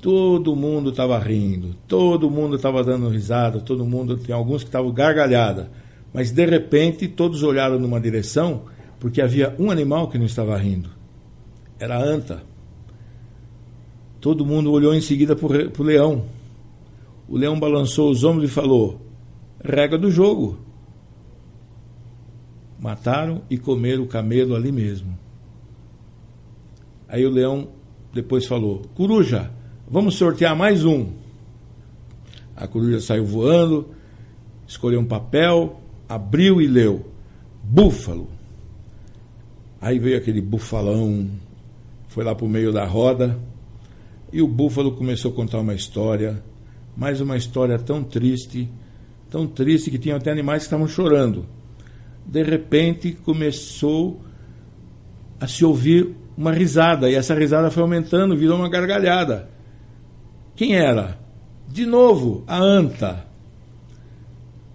Todo 0.00 0.56
mundo 0.56 0.90
estava 0.90 1.18
rindo, 1.18 1.76
todo 1.86 2.28
mundo 2.28 2.56
estava 2.56 2.82
dando 2.82 3.08
risada, 3.08 3.60
todo 3.60 3.84
mundo, 3.84 4.16
tem 4.16 4.34
alguns 4.34 4.62
que 4.62 4.68
estavam 4.68 4.90
gargalhada, 4.90 5.70
mas 6.12 6.32
de 6.32 6.44
repente 6.44 7.06
todos 7.06 7.42
olharam 7.42 7.78
numa 7.78 8.00
direção 8.00 8.62
porque 8.98 9.22
havia 9.22 9.54
um 9.60 9.70
animal 9.70 10.08
que 10.08 10.18
não 10.18 10.26
estava 10.26 10.56
rindo 10.56 11.02
era 11.82 11.96
a 11.96 12.02
anta. 12.02 12.42
Todo 14.22 14.46
mundo 14.46 14.70
olhou 14.70 14.94
em 14.94 15.00
seguida 15.00 15.34
para 15.34 15.48
o 15.48 15.82
leão. 15.82 16.26
O 17.28 17.36
leão 17.36 17.58
balançou 17.58 18.08
os 18.08 18.22
ombros 18.22 18.48
e 18.48 18.52
falou: 18.52 19.00
regra 19.60 19.98
do 19.98 20.12
jogo. 20.12 20.60
Mataram 22.78 23.42
e 23.50 23.58
comeram 23.58 24.04
o 24.04 24.06
camelo 24.06 24.54
ali 24.54 24.70
mesmo. 24.70 25.18
Aí 27.08 27.26
o 27.26 27.30
leão 27.30 27.70
depois 28.14 28.46
falou: 28.46 28.82
Coruja, 28.94 29.50
vamos 29.90 30.14
sortear 30.14 30.54
mais 30.54 30.84
um. 30.84 31.08
A 32.54 32.68
coruja 32.68 33.00
saiu 33.00 33.26
voando, 33.26 33.88
escolheu 34.68 35.00
um 35.00 35.04
papel, 35.04 35.80
abriu 36.08 36.62
e 36.62 36.68
leu: 36.68 37.06
Búfalo. 37.60 38.28
Aí 39.80 39.98
veio 39.98 40.16
aquele 40.16 40.40
bufalão 40.40 41.28
foi 42.06 42.22
lá 42.22 42.36
para 42.36 42.46
o 42.46 42.48
meio 42.48 42.72
da 42.72 42.84
roda 42.84 43.36
e 44.32 44.40
o 44.40 44.48
búfalo 44.48 44.92
começou 44.92 45.30
a 45.30 45.34
contar 45.34 45.60
uma 45.60 45.74
história, 45.74 46.42
mais 46.96 47.20
uma 47.20 47.36
história 47.36 47.78
tão 47.78 48.02
triste, 48.02 48.68
tão 49.30 49.46
triste 49.46 49.90
que 49.90 49.98
tinha 49.98 50.16
até 50.16 50.30
animais 50.30 50.62
que 50.62 50.66
estavam 50.66 50.88
chorando. 50.88 51.44
De 52.24 52.42
repente 52.42 53.12
começou 53.12 54.20
a 55.38 55.46
se 55.46 55.64
ouvir 55.64 56.14
uma 56.36 56.52
risada 56.52 57.10
e 57.10 57.14
essa 57.14 57.34
risada 57.34 57.70
foi 57.70 57.82
aumentando, 57.82 58.36
virou 58.36 58.56
uma 58.56 58.70
gargalhada. 58.70 59.50
Quem 60.56 60.76
era? 60.76 61.18
De 61.68 61.84
novo, 61.84 62.42
a 62.46 62.58
anta. 62.58 63.26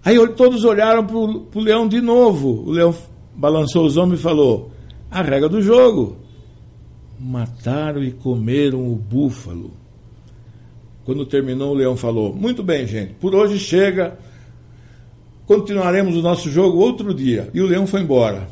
Aí 0.04 0.16
todos 0.34 0.64
olharam 0.64 1.04
para 1.04 1.16
o 1.16 1.60
leão 1.60 1.88
de 1.88 2.00
novo. 2.00 2.64
O 2.64 2.70
leão 2.70 2.94
balançou 3.34 3.84
os 3.84 3.96
ombros 3.96 4.20
e 4.20 4.22
falou: 4.22 4.70
A 5.10 5.22
regra 5.22 5.48
do 5.48 5.60
jogo 5.60 6.17
mataram 7.18 8.02
e 8.02 8.12
comeram 8.12 8.90
o 8.90 8.94
búfalo. 8.94 9.72
Quando 11.04 11.24
terminou, 11.24 11.72
o 11.72 11.74
leão 11.74 11.96
falou: 11.96 12.34
Muito 12.34 12.62
bem, 12.62 12.86
gente, 12.86 13.14
por 13.14 13.34
hoje 13.34 13.58
chega. 13.58 14.18
Continuaremos 15.46 16.14
o 16.14 16.20
nosso 16.20 16.50
jogo 16.50 16.78
outro 16.78 17.14
dia. 17.14 17.48
E 17.54 17.60
o 17.62 17.66
leão 17.66 17.86
foi 17.86 18.02
embora. 18.02 18.48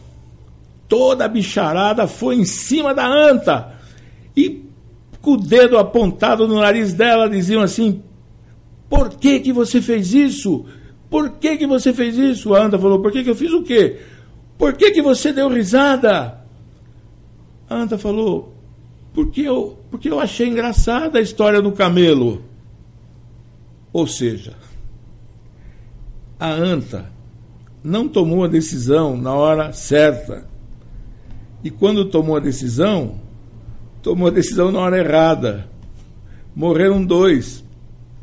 Toda 0.88 1.26
a 1.26 1.29
bicharada 1.29 2.07
foi 2.07 2.37
em 2.37 2.46
cima 2.46 2.94
da 2.94 3.07
anta. 3.07 3.74
E 4.35 4.64
com 5.20 5.33
o 5.33 5.37
dedo 5.37 5.76
apontado 5.76 6.48
no 6.48 6.61
nariz 6.61 6.94
dela 6.94 7.29
diziam 7.29 7.61
assim: 7.61 8.02
Por 8.88 9.11
que 9.11 9.40
que 9.40 9.52
você 9.52 9.83
fez 9.83 10.14
isso? 10.14 10.64
Por 11.11 11.33
que 11.33 11.59
que 11.59 11.66
você 11.66 11.92
fez 11.92 12.16
isso? 12.16 12.55
A 12.55 12.64
anta 12.64 12.79
falou: 12.79 13.00
Por 13.00 13.12
que 13.12 13.22
que 13.22 13.31
eu 13.31 13.37
fiz 13.37 13.52
o 13.52 13.62
quê? 13.62 13.98
Por 14.57 14.72
que 14.72 14.92
que 14.92 15.02
você 15.02 15.33
deu 15.33 15.48
risada? 15.48 16.40
A 17.68 17.74
anta 17.74 17.98
falou: 17.98 18.56
porque 19.16 19.40
eu, 19.40 19.79
porque 19.90 20.11
eu 20.11 20.20
achei 20.20 20.46
engraçada 20.46 21.18
a 21.18 21.22
história 21.22 21.62
do 21.62 21.72
camelo. 21.72 22.44
Ou 23.90 24.07
seja, 24.07 24.52
a 26.38 26.50
anta 26.50 27.11
não 27.83 28.07
tomou 28.07 28.44
a 28.44 28.46
decisão 28.46 29.16
na 29.16 29.33
hora 29.33 29.72
certa. 29.72 30.46
E 31.64 31.70
quando 31.70 32.11
tomou 32.11 32.37
a 32.37 32.40
decisão, 32.40 33.18
tomou 34.02 34.29
a 34.29 34.31
decisão 34.31 34.70
na 34.70 34.81
hora 34.81 34.98
errada. 34.98 35.66
Morreram 36.55 37.02
dois 37.02 37.64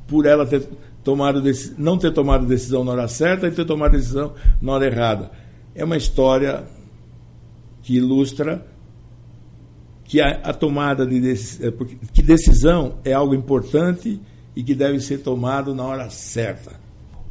por 0.08 0.28
ela 0.28 0.46
ter 0.46 0.62
tomado 1.04 1.42
não 1.76 1.98
ter 1.98 2.12
tomado 2.12 2.46
a 2.46 2.50
decisão 2.50 2.84
na 2.84 2.92
hora 2.92 3.08
certa 3.08 3.48
e 3.48 3.52
ter 3.52 3.66
tomado 3.66 3.96
a 3.96 3.98
decisão 3.98 4.34
na 4.62 4.74
hora 4.74 4.86
errada. 4.86 5.32
É 5.74 5.84
uma 5.84 5.98
história 5.98 6.64
que 7.82 7.96
ilustra 7.96 8.64
que 10.14 10.22
a, 10.22 10.42
a 10.44 10.54
tomada 10.54 11.08
de 11.08 11.20
decisão, 11.20 11.68
é, 11.68 11.72
que 12.14 12.22
decisão 12.22 13.00
é 13.04 13.14
algo 13.14 13.34
importante 13.34 14.22
e 14.56 14.62
que 14.62 14.76
deve 14.76 15.00
ser 15.00 15.24
tomado 15.24 15.74
na 15.74 15.84
hora 15.84 16.08
certa. 16.12 16.80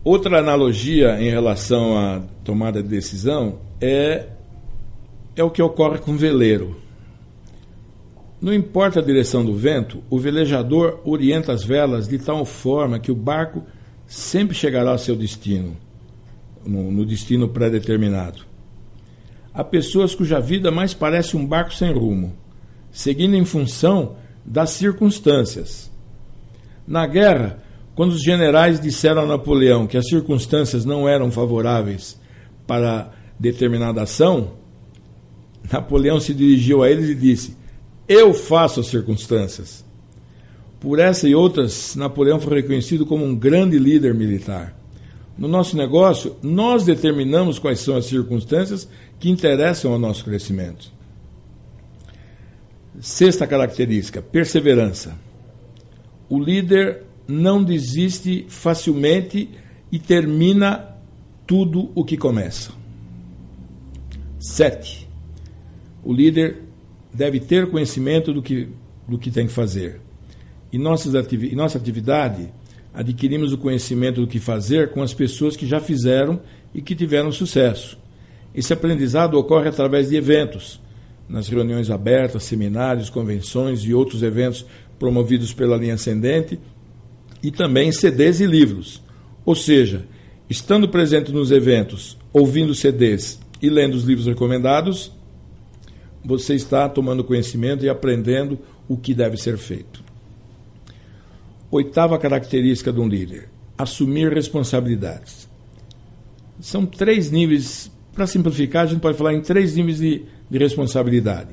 Outra 0.03 0.41
analogia 0.41 1.17
em 1.23 1.31
relação 1.31 1.97
à 1.97 2.23
tomada 2.43 2.83
de 2.83 2.89
decisão 2.89 3.61
é, 3.81 4.27
é 5.37 5.45
o 5.45 5.51
que 5.51 5.63
ocorre 5.63 5.99
com 5.99 6.11
o 6.11 6.17
veleiro. 6.17 6.77
Não 8.41 8.53
importa 8.53 8.99
a 8.99 9.05
direção 9.05 9.45
do 9.45 9.55
vento, 9.55 10.03
o 10.11 10.19
velejador 10.19 10.99
orienta 11.05 11.53
as 11.53 11.63
velas 11.63 12.09
de 12.09 12.19
tal 12.19 12.45
forma 12.45 12.99
que 12.99 13.13
o 13.13 13.15
barco 13.15 13.63
sempre 14.09 14.57
chegará 14.57 14.91
ao 14.91 14.99
seu 14.99 15.15
destino, 15.15 15.77
no, 16.67 16.91
no 16.91 17.07
destino 17.07 17.49
pré-determinado. 17.49 18.43
Há 19.55 19.63
pessoas 19.63 20.17
cuja 20.17 20.41
vida 20.41 20.73
mais 20.73 20.93
parece 20.93 21.37
um 21.37 21.47
barco 21.47 21.73
sem 21.73 21.93
rumo, 21.93 22.42
seguindo 22.93 23.35
em 23.35 23.45
função 23.45 24.17
das 24.45 24.71
circunstâncias. 24.71 25.91
Na 26.87 27.07
guerra, 27.07 27.63
quando 27.95 28.13
os 28.13 28.23
generais 28.23 28.79
disseram 28.79 29.23
a 29.23 29.27
Napoleão 29.27 29.87
que 29.87 29.97
as 29.97 30.07
circunstâncias 30.09 30.85
não 30.85 31.09
eram 31.09 31.31
favoráveis 31.31 32.21
para 32.67 33.11
determinada 33.39 34.03
ação, 34.03 34.53
Napoleão 35.71 36.21
se 36.21 36.35
dirigiu 36.35 36.83
a 36.83 36.91
eles 36.91 37.09
e 37.09 37.15
disse: 37.15 37.57
Eu 38.09 38.35
faço 38.35 38.81
as 38.81 38.87
circunstâncias. 38.87 39.85
Por 40.81 40.99
essa 40.99 41.29
e 41.29 41.35
outras, 41.35 41.95
Napoleão 41.95 42.41
foi 42.41 42.57
reconhecido 42.57 43.07
como 43.07 43.25
um 43.25 43.37
grande 43.37 43.79
líder 43.79 44.13
militar. 44.13 44.77
No 45.39 45.47
nosso 45.47 45.77
negócio, 45.77 46.37
nós 46.43 46.85
determinamos 46.85 47.59
quais 47.59 47.81
são 47.81 47.97
as 47.97 48.07
circunstâncias 48.07 48.89
que 49.19 49.31
interessam 49.31 49.93
ao 49.93 49.99
nosso 49.99 50.25
crescimento. 50.25 50.91
Sexta 53.03 53.49
característica: 53.49 54.23
perseverança. 54.23 55.19
O 56.29 56.39
líder 56.39 57.03
não 57.27 57.63
desiste 57.63 58.47
facilmente 58.49 59.51
e 59.91 59.99
termina 59.99 60.97
tudo 61.45 61.91
o 61.97 62.05
que 62.05 62.17
começa. 62.17 62.71
Sete. 64.39 65.09
O 66.05 66.13
líder 66.13 66.63
deve 67.13 67.41
ter 67.41 67.69
conhecimento 67.69 68.33
do 68.33 68.41
que, 68.41 68.69
do 69.09 69.19
que 69.19 69.33
tem 69.33 69.49
que 69.49 69.53
fazer. 69.53 70.01
Em, 70.73 70.79
nossas 70.79 71.17
ativi 71.17 71.49
em 71.49 71.57
nossa 71.57 71.79
atividade, 71.79 72.53
adquirimos 72.95 73.53
o 73.53 73.59
conhecimento 73.59 74.21
do 74.21 74.29
que 74.29 74.39
fazer 74.39 74.93
com 74.93 75.03
as 75.03 75.13
pessoas 75.13 75.57
que 75.57 75.67
já 75.67 75.81
fizeram 75.81 76.41
e 76.73 76.81
que 76.81 76.95
tiveram 76.95 77.33
sucesso. 77.33 77.99
Esse 78.55 78.73
aprendizado 78.73 79.35
ocorre 79.35 79.69
através 79.69 80.09
de 80.09 80.17
eventos, 80.17 80.81
nas 81.29 81.49
reuniões 81.49 81.91
abertas, 81.91 82.45
seminários, 82.45 83.11
convenções 83.11 83.81
e 83.85 83.95
outros 83.95 84.23
eventos 84.23 84.65
promovidos 84.99 85.53
pela 85.53 85.77
linha 85.77 85.95
ascendente, 85.95 86.59
e 87.43 87.51
também 87.51 87.91
CDs 87.91 88.41
e 88.41 88.47
livros. 88.47 89.03
Ou 89.45 89.55
seja, 89.55 90.07
estando 90.49 90.89
presente 90.89 91.33
nos 91.33 91.51
eventos, 91.51 92.17
ouvindo 92.33 92.75
CDs 92.75 93.41
e 93.61 93.69
lendo 93.69 93.95
os 93.95 94.05
livros 94.05 94.27
recomendados, 94.27 95.13
você 96.25 96.55
está 96.55 96.89
tomando 96.89 97.25
conhecimento 97.25 97.85
e 97.85 97.89
aprendendo 97.89 98.59
o 98.89 98.97
que 98.97 99.15
deve 99.15 99.37
ser 99.37 99.57
feito. 99.57 100.05
Oitava 101.71 102.19
característica 102.19 102.93
de 102.93 103.01
um 103.01 103.09
líder: 103.09 103.49
assumir 103.77 104.33
responsabilidades. 104.33 105.49
São 106.61 106.87
três 106.87 107.31
níveis, 107.31 107.91
para 108.13 108.27
simplificar, 108.27 108.85
a 108.85 108.87
gente 108.87 109.01
pode 109.01 109.19
falar 109.19 109.35
em 109.35 109.41
três 109.41 109.75
níveis 109.75 109.99
de, 109.99 110.27
de 110.53 110.59
responsabilidade. 110.59 111.49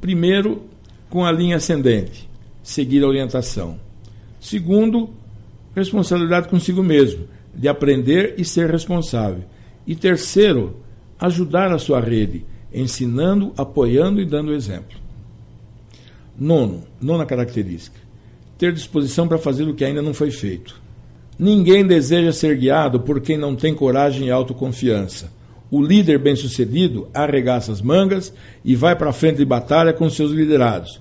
Primeiro, 0.00 0.62
com 1.10 1.24
a 1.24 1.32
linha 1.32 1.56
ascendente, 1.56 2.30
seguir 2.62 3.02
a 3.02 3.08
orientação. 3.08 3.80
Segundo, 4.38 5.10
responsabilidade 5.74 6.46
consigo 6.46 6.80
mesmo, 6.80 7.26
de 7.52 7.66
aprender 7.66 8.36
e 8.38 8.44
ser 8.44 8.70
responsável. 8.70 9.42
E 9.84 9.96
terceiro, 9.96 10.76
ajudar 11.18 11.72
a 11.72 11.80
sua 11.80 11.98
rede, 11.98 12.46
ensinando, 12.72 13.52
apoiando 13.56 14.20
e 14.20 14.24
dando 14.24 14.54
exemplo. 14.54 14.96
Nono, 16.38 16.84
nona 17.00 17.26
característica: 17.26 17.98
ter 18.56 18.72
disposição 18.72 19.26
para 19.26 19.38
fazer 19.38 19.64
o 19.64 19.74
que 19.74 19.84
ainda 19.84 20.00
não 20.00 20.14
foi 20.14 20.30
feito. 20.30 20.80
Ninguém 21.36 21.84
deseja 21.84 22.30
ser 22.30 22.56
guiado 22.56 23.00
por 23.00 23.20
quem 23.20 23.36
não 23.36 23.56
tem 23.56 23.74
coragem 23.74 24.28
e 24.28 24.30
autoconfiança. 24.30 25.36
O 25.70 25.82
líder 25.82 26.18
bem-sucedido 26.18 27.08
arregaça 27.12 27.70
as 27.70 27.82
mangas 27.82 28.32
e 28.64 28.74
vai 28.74 28.96
para 28.96 29.10
a 29.10 29.12
frente 29.12 29.36
de 29.36 29.44
batalha 29.44 29.92
com 29.92 30.08
seus 30.08 30.32
liderados. 30.32 31.00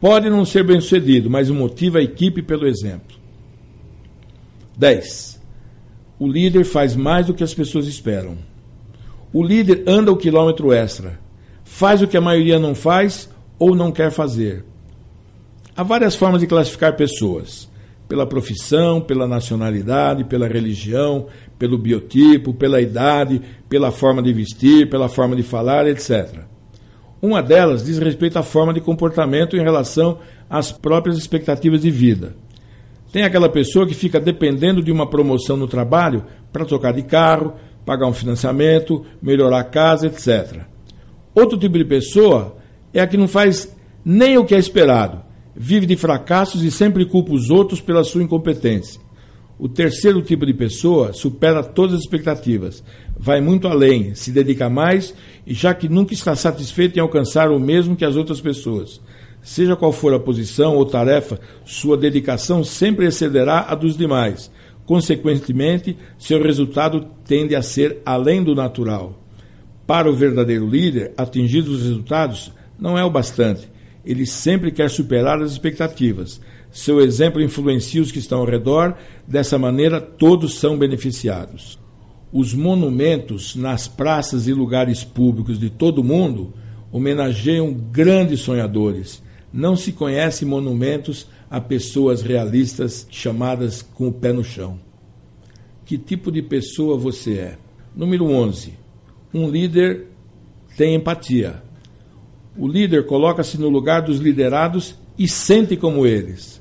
Pode 0.00 0.28
não 0.28 0.44
ser 0.44 0.64
bem-sucedido, 0.64 1.30
mas 1.30 1.48
motiva 1.48 1.98
a 1.98 2.02
equipe 2.02 2.42
pelo 2.42 2.66
exemplo. 2.66 3.16
10. 4.76 5.40
O 6.18 6.28
líder 6.28 6.64
faz 6.64 6.94
mais 6.94 7.26
do 7.26 7.34
que 7.34 7.44
as 7.44 7.54
pessoas 7.54 7.86
esperam. 7.86 8.36
O 9.32 9.42
líder 9.42 9.84
anda 9.86 10.12
o 10.12 10.16
quilômetro 10.16 10.72
extra, 10.72 11.18
faz 11.64 12.02
o 12.02 12.06
que 12.06 12.16
a 12.16 12.20
maioria 12.20 12.58
não 12.58 12.74
faz 12.74 13.30
ou 13.58 13.74
não 13.74 13.90
quer 13.90 14.10
fazer. 14.10 14.64
Há 15.74 15.82
várias 15.82 16.14
formas 16.14 16.40
de 16.40 16.46
classificar 16.46 16.96
pessoas: 16.96 17.68
pela 18.12 18.26
profissão, 18.26 19.00
pela 19.00 19.26
nacionalidade, 19.26 20.24
pela 20.24 20.46
religião, 20.46 21.28
pelo 21.58 21.78
biotipo, 21.78 22.52
pela 22.52 22.78
idade, 22.78 23.40
pela 23.70 23.90
forma 23.90 24.22
de 24.22 24.30
vestir, 24.34 24.90
pela 24.90 25.08
forma 25.08 25.34
de 25.34 25.42
falar, 25.42 25.86
etc. 25.86 26.40
Uma 27.22 27.42
delas 27.42 27.82
diz 27.82 27.98
respeito 27.98 28.38
à 28.38 28.42
forma 28.42 28.74
de 28.74 28.82
comportamento 28.82 29.56
em 29.56 29.62
relação 29.62 30.18
às 30.50 30.70
próprias 30.70 31.16
expectativas 31.16 31.80
de 31.80 31.90
vida. 31.90 32.36
Tem 33.10 33.22
aquela 33.22 33.48
pessoa 33.48 33.86
que 33.86 33.94
fica 33.94 34.20
dependendo 34.20 34.82
de 34.82 34.92
uma 34.92 35.08
promoção 35.08 35.56
no 35.56 35.66
trabalho 35.66 36.22
para 36.52 36.66
trocar 36.66 36.92
de 36.92 37.04
carro, 37.04 37.54
pagar 37.86 38.06
um 38.06 38.12
financiamento, 38.12 39.06
melhorar 39.22 39.60
a 39.60 39.64
casa, 39.64 40.06
etc. 40.06 40.66
Outro 41.34 41.56
tipo 41.56 41.78
de 41.78 41.84
pessoa 41.86 42.58
é 42.92 43.00
a 43.00 43.06
que 43.06 43.16
não 43.16 43.26
faz 43.26 43.74
nem 44.04 44.36
o 44.36 44.44
que 44.44 44.54
é 44.54 44.58
esperado, 44.58 45.22
vive 45.54 45.86
de 45.86 45.96
fracassos 45.96 46.62
e 46.62 46.70
sempre 46.70 47.04
culpa 47.04 47.32
os 47.32 47.50
outros 47.50 47.80
pela 47.80 48.04
sua 48.04 48.22
incompetência. 48.22 49.00
O 49.58 49.68
terceiro 49.68 50.22
tipo 50.22 50.44
de 50.44 50.54
pessoa 50.54 51.12
supera 51.12 51.62
todas 51.62 51.94
as 51.96 52.00
expectativas, 52.00 52.82
vai 53.16 53.40
muito 53.40 53.68
além, 53.68 54.14
se 54.14 54.32
dedica 54.32 54.68
mais 54.68 55.14
e 55.46 55.54
já 55.54 55.72
que 55.74 55.88
nunca 55.88 56.14
está 56.14 56.34
satisfeito 56.34 56.96
em 56.96 57.00
alcançar 57.00 57.50
o 57.50 57.60
mesmo 57.60 57.94
que 57.94 58.04
as 58.04 58.16
outras 58.16 58.40
pessoas. 58.40 59.00
Seja 59.42 59.76
qual 59.76 59.92
for 59.92 60.14
a 60.14 60.20
posição 60.20 60.76
ou 60.76 60.86
tarefa, 60.86 61.38
sua 61.64 61.96
dedicação 61.96 62.64
sempre 62.64 63.06
excederá 63.06 63.66
a 63.68 63.74
dos 63.74 63.96
demais 63.96 64.50
Consequentemente, 64.84 65.96
seu 66.18 66.42
resultado 66.42 67.06
tende 67.24 67.54
a 67.54 67.62
ser 67.62 68.02
além 68.04 68.42
do 68.42 68.54
natural. 68.54 69.18
Para 69.86 70.10
o 70.10 70.14
verdadeiro 70.14 70.68
líder, 70.68 71.12
atingir 71.16 71.60
os 71.60 71.82
resultados 71.82 72.52
não 72.78 72.98
é 72.98 73.04
o 73.04 73.10
bastante. 73.10 73.70
Ele 74.04 74.26
sempre 74.26 74.70
quer 74.70 74.90
superar 74.90 75.40
as 75.40 75.52
expectativas. 75.52 76.40
Seu 76.70 77.00
exemplo 77.00 77.40
influencia 77.40 78.02
os 78.02 78.10
que 78.10 78.18
estão 78.18 78.40
ao 78.40 78.46
redor, 78.46 78.96
dessa 79.26 79.58
maneira, 79.58 80.00
todos 80.00 80.54
são 80.54 80.78
beneficiados. 80.78 81.78
Os 82.32 82.54
monumentos 82.54 83.54
nas 83.54 83.86
praças 83.86 84.48
e 84.48 84.54
lugares 84.54 85.04
públicos 85.04 85.58
de 85.58 85.68
todo 85.68 85.98
o 85.98 86.04
mundo 86.04 86.54
homenageiam 86.90 87.72
grandes 87.72 88.40
sonhadores. 88.40 89.22
Não 89.52 89.76
se 89.76 89.92
conhece 89.92 90.44
monumentos 90.44 91.26
a 91.50 91.60
pessoas 91.60 92.22
realistas 92.22 93.06
chamadas 93.10 93.82
com 93.82 94.08
o 94.08 94.12
pé 94.12 94.32
no 94.32 94.42
chão. 94.42 94.78
Que 95.84 95.98
tipo 95.98 96.32
de 96.32 96.40
pessoa 96.40 96.96
você 96.96 97.34
é? 97.34 97.58
Número 97.94 98.24
11. 98.24 98.72
Um 99.34 99.50
líder 99.50 100.06
tem 100.76 100.94
empatia. 100.94 101.62
O 102.56 102.68
líder 102.68 103.06
coloca-se 103.06 103.58
no 103.58 103.68
lugar 103.68 104.02
dos 104.02 104.18
liderados 104.18 104.94
e 105.18 105.26
sente 105.26 105.76
como 105.76 106.06
eles. 106.06 106.60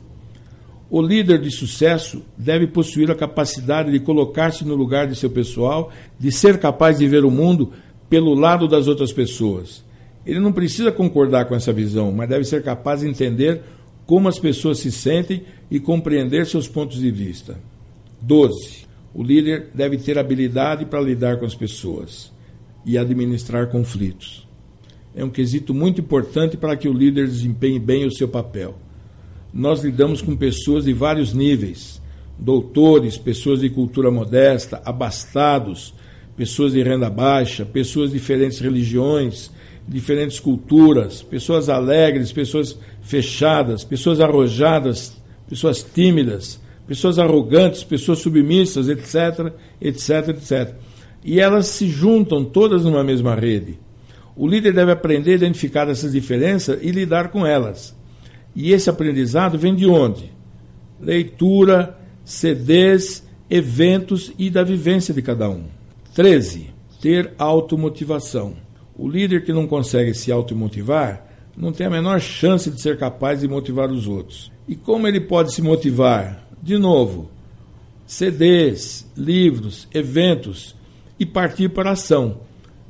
O 0.89 1.01
líder 1.01 1.39
de 1.39 1.49
sucesso 1.49 2.21
deve 2.37 2.67
possuir 2.67 3.09
a 3.09 3.15
capacidade 3.15 3.91
de 3.91 3.99
colocar-se 3.99 4.65
no 4.65 4.75
lugar 4.75 5.07
de 5.07 5.15
seu 5.15 5.29
pessoal, 5.29 5.91
de 6.19 6.31
ser 6.31 6.59
capaz 6.59 6.97
de 6.97 7.07
ver 7.07 7.23
o 7.23 7.31
mundo 7.31 7.71
pelo 8.09 8.33
lado 8.33 8.67
das 8.67 8.87
outras 8.87 9.13
pessoas. 9.13 9.83
Ele 10.25 10.39
não 10.39 10.51
precisa 10.51 10.91
concordar 10.91 11.45
com 11.45 11.55
essa 11.55 11.71
visão, 11.71 12.11
mas 12.11 12.29
deve 12.29 12.43
ser 12.43 12.61
capaz 12.61 12.99
de 12.99 13.07
entender 13.07 13.61
como 14.05 14.27
as 14.27 14.37
pessoas 14.37 14.79
se 14.79 14.91
sentem 14.91 15.43
e 15.69 15.79
compreender 15.79 16.45
seus 16.45 16.67
pontos 16.67 16.99
de 16.99 17.09
vista. 17.09 17.57
12. 18.21 18.85
O 19.13 19.23
líder 19.23 19.69
deve 19.73 19.97
ter 19.97 20.19
habilidade 20.19 20.85
para 20.85 21.01
lidar 21.01 21.37
com 21.37 21.45
as 21.45 21.55
pessoas 21.55 22.31
e 22.85 22.97
administrar 22.97 23.67
conflitos. 23.67 24.50
É 25.15 25.23
um 25.23 25.29
quesito 25.29 25.73
muito 25.73 25.99
importante 25.99 26.55
para 26.55 26.75
que 26.75 26.87
o 26.87 26.93
líder 26.93 27.27
desempenhe 27.27 27.79
bem 27.79 28.05
o 28.05 28.11
seu 28.11 28.27
papel. 28.27 28.75
Nós 29.53 29.83
lidamos 29.83 30.21
com 30.21 30.35
pessoas 30.35 30.85
de 30.85 30.93
vários 30.93 31.33
níveis: 31.33 32.01
doutores, 32.39 33.17
pessoas 33.17 33.59
de 33.59 33.69
cultura 33.69 34.09
modesta, 34.09 34.81
abastados, 34.85 35.93
pessoas 36.37 36.71
de 36.71 36.81
renda 36.81 37.09
baixa, 37.09 37.65
pessoas 37.65 38.11
de 38.11 38.17
diferentes 38.17 38.59
religiões, 38.59 39.51
diferentes 39.85 40.39
culturas, 40.39 41.21
pessoas 41.21 41.67
alegres, 41.67 42.31
pessoas 42.31 42.77
fechadas, 43.01 43.83
pessoas 43.83 44.21
arrojadas, 44.21 45.17
pessoas 45.49 45.83
tímidas, 45.83 46.61
pessoas 46.87 47.19
arrogantes, 47.19 47.83
pessoas 47.83 48.19
submissas, 48.19 48.87
etc, 48.87 49.53
etc, 49.81 50.29
etc. 50.29 50.75
E 51.23 51.39
elas 51.39 51.67
se 51.67 51.87
juntam 51.87 52.45
todas 52.45 52.85
numa 52.85 53.03
mesma 53.03 53.35
rede. 53.35 53.77
O 54.35 54.47
líder 54.47 54.73
deve 54.73 54.91
aprender 54.91 55.31
a 55.31 55.35
identificar 55.35 55.87
essas 55.89 56.11
diferenças 56.11 56.79
e 56.81 56.91
lidar 56.91 57.29
com 57.29 57.45
elas. 57.45 57.95
E 58.55 58.71
esse 58.71 58.89
aprendizado 58.89 59.57
vem 59.57 59.75
de 59.75 59.85
onde? 59.85 60.31
Leitura, 60.99 61.97
CDs, 62.23 63.23
eventos 63.49 64.31
e 64.37 64.49
da 64.49 64.63
vivência 64.63 65.13
de 65.13 65.21
cada 65.21 65.49
um. 65.49 65.65
13. 66.13 66.69
Ter 67.01 67.33
automotivação. 67.37 68.55
O 68.95 69.09
líder 69.09 69.43
que 69.43 69.53
não 69.53 69.67
consegue 69.67 70.13
se 70.13 70.31
automotivar 70.31 71.25
não 71.57 71.71
tem 71.71 71.87
a 71.87 71.89
menor 71.89 72.19
chance 72.21 72.69
de 72.69 72.81
ser 72.81 72.97
capaz 72.97 73.41
de 73.41 73.47
motivar 73.47 73.89
os 73.89 74.07
outros. 74.07 74.51
E 74.67 74.75
como 74.75 75.07
ele 75.07 75.19
pode 75.19 75.53
se 75.53 75.61
motivar? 75.61 76.47
De 76.61 76.77
novo, 76.77 77.29
CDs, 78.05 79.05
livros, 79.17 79.87
eventos 79.93 80.75
e 81.19 81.25
partir 81.25 81.69
para 81.69 81.89
a 81.89 81.93
ação. 81.93 82.41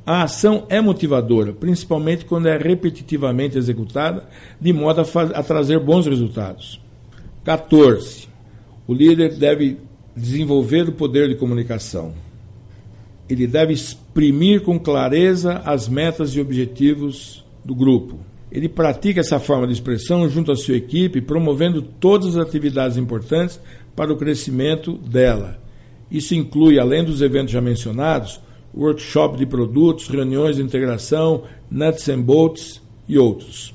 A 0.04 0.24
ação 0.24 0.66
é 0.68 0.80
motivadora, 0.80 1.52
principalmente 1.52 2.24
quando 2.24 2.48
é 2.48 2.56
repetitivamente 2.56 3.56
executada, 3.56 4.28
de 4.60 4.72
modo 4.72 5.00
a, 5.00 5.22
a 5.38 5.42
trazer 5.42 5.78
bons 5.78 6.06
resultados. 6.06 6.80
14. 7.44 8.28
O 8.86 8.92
líder 8.92 9.36
deve 9.36 9.78
desenvolver 10.16 10.88
o 10.88 10.92
poder 10.92 11.28
de 11.28 11.36
comunicação. 11.36 12.14
Ele 13.28 13.46
deve 13.46 13.72
exprimir 13.72 14.62
com 14.62 14.78
clareza 14.78 15.62
as 15.64 15.88
metas 15.88 16.34
e 16.34 16.40
objetivos 16.40 17.44
do 17.64 17.74
grupo. 17.74 18.18
Ele 18.50 18.68
pratica 18.68 19.20
essa 19.20 19.38
forma 19.38 19.66
de 19.66 19.72
expressão 19.72 20.28
junto 20.28 20.52
à 20.52 20.56
sua 20.56 20.76
equipe, 20.76 21.22
promovendo 21.22 21.80
todas 21.80 22.36
as 22.36 22.46
atividades 22.46 22.96
importantes 22.96 23.58
para 23.96 24.12
o 24.12 24.16
crescimento 24.16 24.98
dela. 24.98 25.58
Isso 26.10 26.34
inclui, 26.34 26.78
além 26.78 27.04
dos 27.04 27.22
eventos 27.22 27.52
já 27.52 27.60
mencionados, 27.60 28.40
workshop 28.74 29.36
de 29.36 29.46
produtos, 29.46 30.08
reuniões 30.08 30.56
de 30.56 30.62
integração, 30.62 31.44
nuts 31.70 32.08
and 32.08 32.22
bolts 32.22 32.82
e 33.08 33.18
outros. 33.18 33.74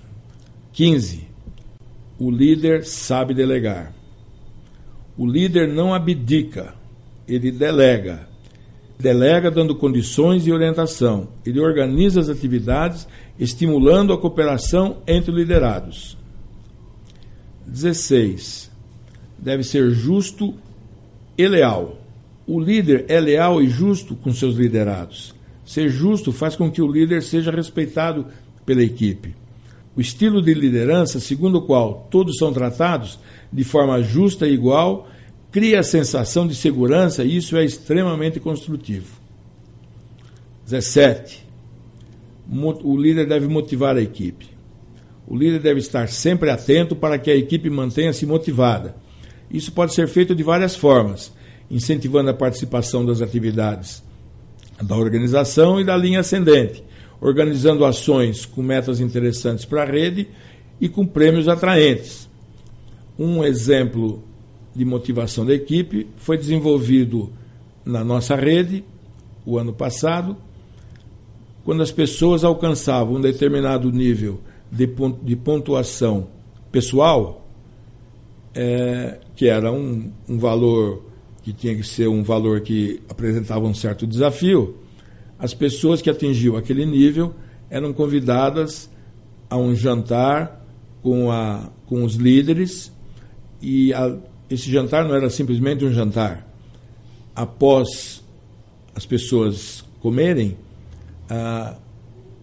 15. 0.73 1.27
O 2.19 2.31
líder 2.31 2.86
sabe 2.86 3.33
delegar. 3.33 3.93
O 5.17 5.25
líder 5.25 5.67
não 5.67 5.93
abdica, 5.93 6.73
ele 7.27 7.51
delega. 7.51 8.27
Delega 8.99 9.51
dando 9.51 9.75
condições 9.75 10.47
e 10.47 10.51
orientação. 10.51 11.29
Ele 11.45 11.60
organiza 11.60 12.19
as 12.19 12.29
atividades, 12.29 13.07
estimulando 13.38 14.13
a 14.13 14.17
cooperação 14.17 14.97
entre 15.07 15.31
liderados. 15.31 16.17
16. 17.67 18.71
Deve 19.38 19.63
ser 19.63 19.91
justo 19.91 20.55
e 21.38 21.47
leal. 21.47 21.97
O 22.47 22.60
líder 22.60 23.05
é 23.10 23.19
leal 23.19 23.62
e 23.62 23.67
justo 23.67 24.15
com 24.15 24.33
seus 24.33 24.55
liderados. 24.55 25.36
Ser 25.65 25.89
justo 25.89 26.31
faz 26.31 26.55
com 26.55 26.71
que 26.71 26.81
o 26.81 26.89
líder 26.89 27.21
seja 27.21 27.51
respeitado 27.51 28.25
pela 28.65 28.81
equipe. 28.81 29.36
O 29.97 29.99
estilo 29.99 30.41
de 30.41 30.53
liderança, 30.53 31.19
segundo 31.19 31.57
o 31.57 31.62
qual 31.63 32.07
todos 32.10 32.38
são 32.38 32.53
tratados 32.53 33.19
de 33.51 33.65
forma 33.65 34.01
justa 34.01 34.47
e 34.47 34.53
igual, 34.53 35.10
cria 35.51 35.81
a 35.81 35.83
sensação 35.83 36.47
de 36.47 36.55
segurança 36.55 37.23
e 37.23 37.36
isso 37.36 37.57
é 37.57 37.65
extremamente 37.65 38.39
construtivo. 38.39 39.17
17. 40.63 41.45
O 42.83 42.95
líder 42.95 43.27
deve 43.27 43.47
motivar 43.47 43.97
a 43.97 44.01
equipe. 44.01 44.47
O 45.27 45.36
líder 45.36 45.60
deve 45.60 45.79
estar 45.79 46.07
sempre 46.07 46.49
atento 46.49 46.95
para 46.95 47.17
que 47.17 47.29
a 47.29 47.36
equipe 47.36 47.69
mantenha-se 47.69 48.25
motivada. 48.25 48.95
Isso 49.51 49.71
pode 49.71 49.93
ser 49.93 50.07
feito 50.07 50.33
de 50.33 50.43
várias 50.43 50.75
formas, 50.75 51.33
incentivando 51.69 52.30
a 52.30 52.34
participação 52.34 53.06
das 53.06 53.21
atividades 53.21 54.03
da 54.82 54.95
organização 54.95 55.80
e 55.80 55.84
da 55.84 55.97
linha 55.97 56.19
ascendente, 56.19 56.84
organizando 57.19 57.84
ações 57.84 58.45
com 58.45 58.62
metas 58.62 58.99
interessantes 58.99 59.65
para 59.65 59.84
a 59.84 59.86
rede 59.86 60.27
e 60.80 60.88
com 60.88 61.06
prêmios 61.06 61.47
atraentes. 61.47 62.30
Um 63.17 63.43
exemplo 63.43 64.23
de 64.75 64.86
motivação 64.86 65.45
da 65.45 65.53
equipe 65.53 66.08
foi 66.17 66.38
desenvolvido 66.38 67.32
na 67.84 68.03
nossa 68.03 68.36
rede 68.36 68.84
o 69.45 69.58
ano 69.58 69.73
passado, 69.73 70.38
quando 71.63 71.82
as 71.82 71.91
pessoas 71.91 72.43
alcançavam 72.43 73.15
um 73.15 73.21
determinado 73.21 73.91
nível 73.91 74.39
de 74.71 75.36
pontuação 75.36 76.27
pessoal, 76.71 77.47
é, 78.53 79.19
que 79.36 79.47
era 79.47 79.71
um, 79.71 80.12
um 80.27 80.38
valor 80.38 81.03
que 81.47 81.53
tinha 81.53 81.73
que 81.73 81.83
ser 81.83 82.10
um 82.10 82.23
valor 82.23 82.60
que 82.60 83.01
apresentava 83.07 83.65
um 83.65 83.73
certo 83.73 84.05
desafio, 84.05 84.75
as 85.39 85.53
pessoas 85.53 86.01
que 86.01 86.10
atingiam 86.10 86.57
aquele 86.57 86.86
nível 86.86 87.33
eram 87.69 87.93
convidadas 87.93 88.89
a 89.49 89.55
um 89.55 89.73
jantar 89.73 90.62
com, 91.01 91.31
a, 91.31 91.69
com 91.86 92.03
os 92.03 92.15
líderes 92.15 92.91
e 93.62 93.93
a, 93.93 94.13
esse 94.49 94.69
jantar 94.69 95.05
não 95.05 95.15
era 95.15 95.29
simplesmente 95.29 95.86
um 95.86 95.93
jantar. 95.93 96.45
Após 97.33 98.21
as 98.93 99.05
pessoas 99.05 99.86
comerem, 100.01 100.57
ah, 101.29 101.77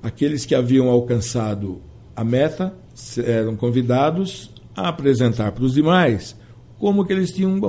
aqueles 0.02 0.46
que 0.46 0.54
haviam 0.54 0.88
alcançado 0.88 1.78
a 2.16 2.24
meta 2.24 2.72
eram 3.22 3.54
convidados 3.54 4.50
a 4.74 4.88
apresentar 4.88 5.52
para 5.52 5.64
os 5.64 5.74
demais 5.74 6.34
como 6.78 7.04
que 7.04 7.12
eles 7.12 7.32
tinham 7.32 7.60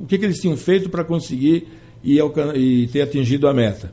o 0.00 0.06
que, 0.06 0.18
que 0.18 0.24
eles 0.24 0.40
tinham 0.40 0.56
feito 0.56 0.88
para 0.88 1.04
conseguir 1.04 1.68
e, 2.02 2.18
e 2.56 2.86
ter 2.88 3.02
atingido 3.02 3.46
a 3.46 3.54
meta. 3.54 3.92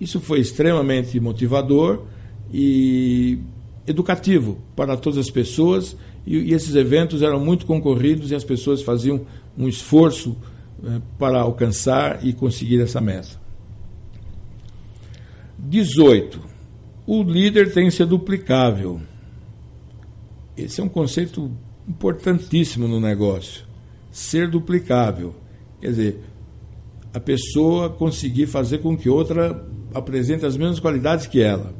Isso 0.00 0.20
foi 0.20 0.40
extremamente 0.40 1.18
motivador 1.18 2.04
e 2.52 3.38
educativo 3.86 4.58
para 4.76 4.96
todas 4.96 5.18
as 5.18 5.30
pessoas 5.30 5.96
e, 6.26 6.52
esses 6.52 6.74
eventos 6.74 7.22
eram 7.22 7.40
muito 7.40 7.66
concorridos 7.66 8.30
e 8.30 8.34
as 8.34 8.44
pessoas 8.44 8.82
faziam 8.82 9.26
um 9.58 9.68
esforço 9.68 10.36
eh, 10.84 11.00
para 11.18 11.40
alcançar 11.40 12.24
e 12.24 12.32
conseguir 12.32 12.80
essa 12.80 13.00
meta. 13.00 13.40
18. 15.58 16.40
O 17.06 17.22
líder 17.22 17.72
tem 17.72 17.86
que 17.86 17.90
ser 17.90 18.06
duplicável. 18.06 19.00
Esse 20.56 20.80
é 20.80 20.84
um 20.84 20.88
conceito 20.88 21.50
importantíssimo 21.88 22.86
no 22.86 23.00
negócio. 23.00 23.64
Ser 24.10 24.48
duplicável. 24.48 25.34
Quer 25.80 25.88
dizer, 25.88 26.20
a 27.12 27.18
pessoa 27.18 27.90
conseguir 27.90 28.46
fazer 28.46 28.78
com 28.78 28.96
que 28.96 29.08
outra 29.08 29.66
apresente 29.92 30.46
as 30.46 30.56
mesmas 30.56 30.78
qualidades 30.78 31.26
que 31.26 31.40
ela. 31.40 31.74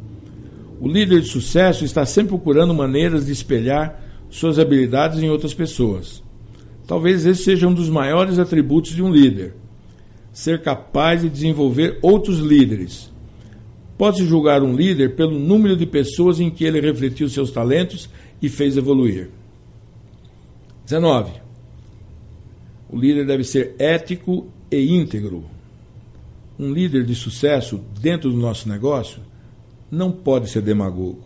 O 0.81 0.89
líder 0.89 1.21
de 1.21 1.29
sucesso 1.29 1.85
está 1.85 2.05
sempre 2.07 2.31
procurando 2.31 2.75
maneiras 2.75 3.27
de 3.27 3.33
espelhar 3.33 4.03
suas 4.31 4.59
habilidades 4.59 5.21
em 5.21 5.29
outras 5.29 5.53
pessoas. 5.53 6.23
Talvez 6.87 7.27
esse 7.27 7.45
seja 7.45 7.69
um 7.69 7.75
dos 7.75 7.89
maiores 7.89 8.39
atributos 8.39 8.93
de 8.93 9.03
um 9.03 9.13
líder: 9.13 9.55
ser 10.33 10.63
capaz 10.63 11.23
de 11.23 11.29
desenvolver 11.29 11.99
outros 12.03 12.39
líderes. 12.39 13.11
Pode-se 13.99 14.27
julgar 14.27 14.63
um 14.63 14.75
líder 14.75 15.15
pelo 15.15 15.39
número 15.39 15.77
de 15.77 15.85
pessoas 15.85 16.41
em 16.41 16.51
que 16.51 16.65
ele 16.65 16.81
refletiu 16.81 17.29
seus 17.29 17.51
talentos 17.51 18.09
e 18.41 18.49
fez 18.49 18.79
evoluir. 18.79 19.29
19. 20.87 21.50
O 22.93 22.99
líder 22.99 23.25
deve 23.25 23.45
ser 23.45 23.77
ético 23.79 24.49
e 24.71 24.97
íntegro. 24.97 25.45
Um 26.59 26.73
líder 26.73 27.05
de 27.07 27.15
sucesso 27.15 27.81
dentro 28.01 28.31
do 28.31 28.37
nosso 28.37 28.69
negócio 28.69 29.23
não 29.91 30.11
pode 30.11 30.51
ser 30.51 30.61
demagogo. 30.61 31.25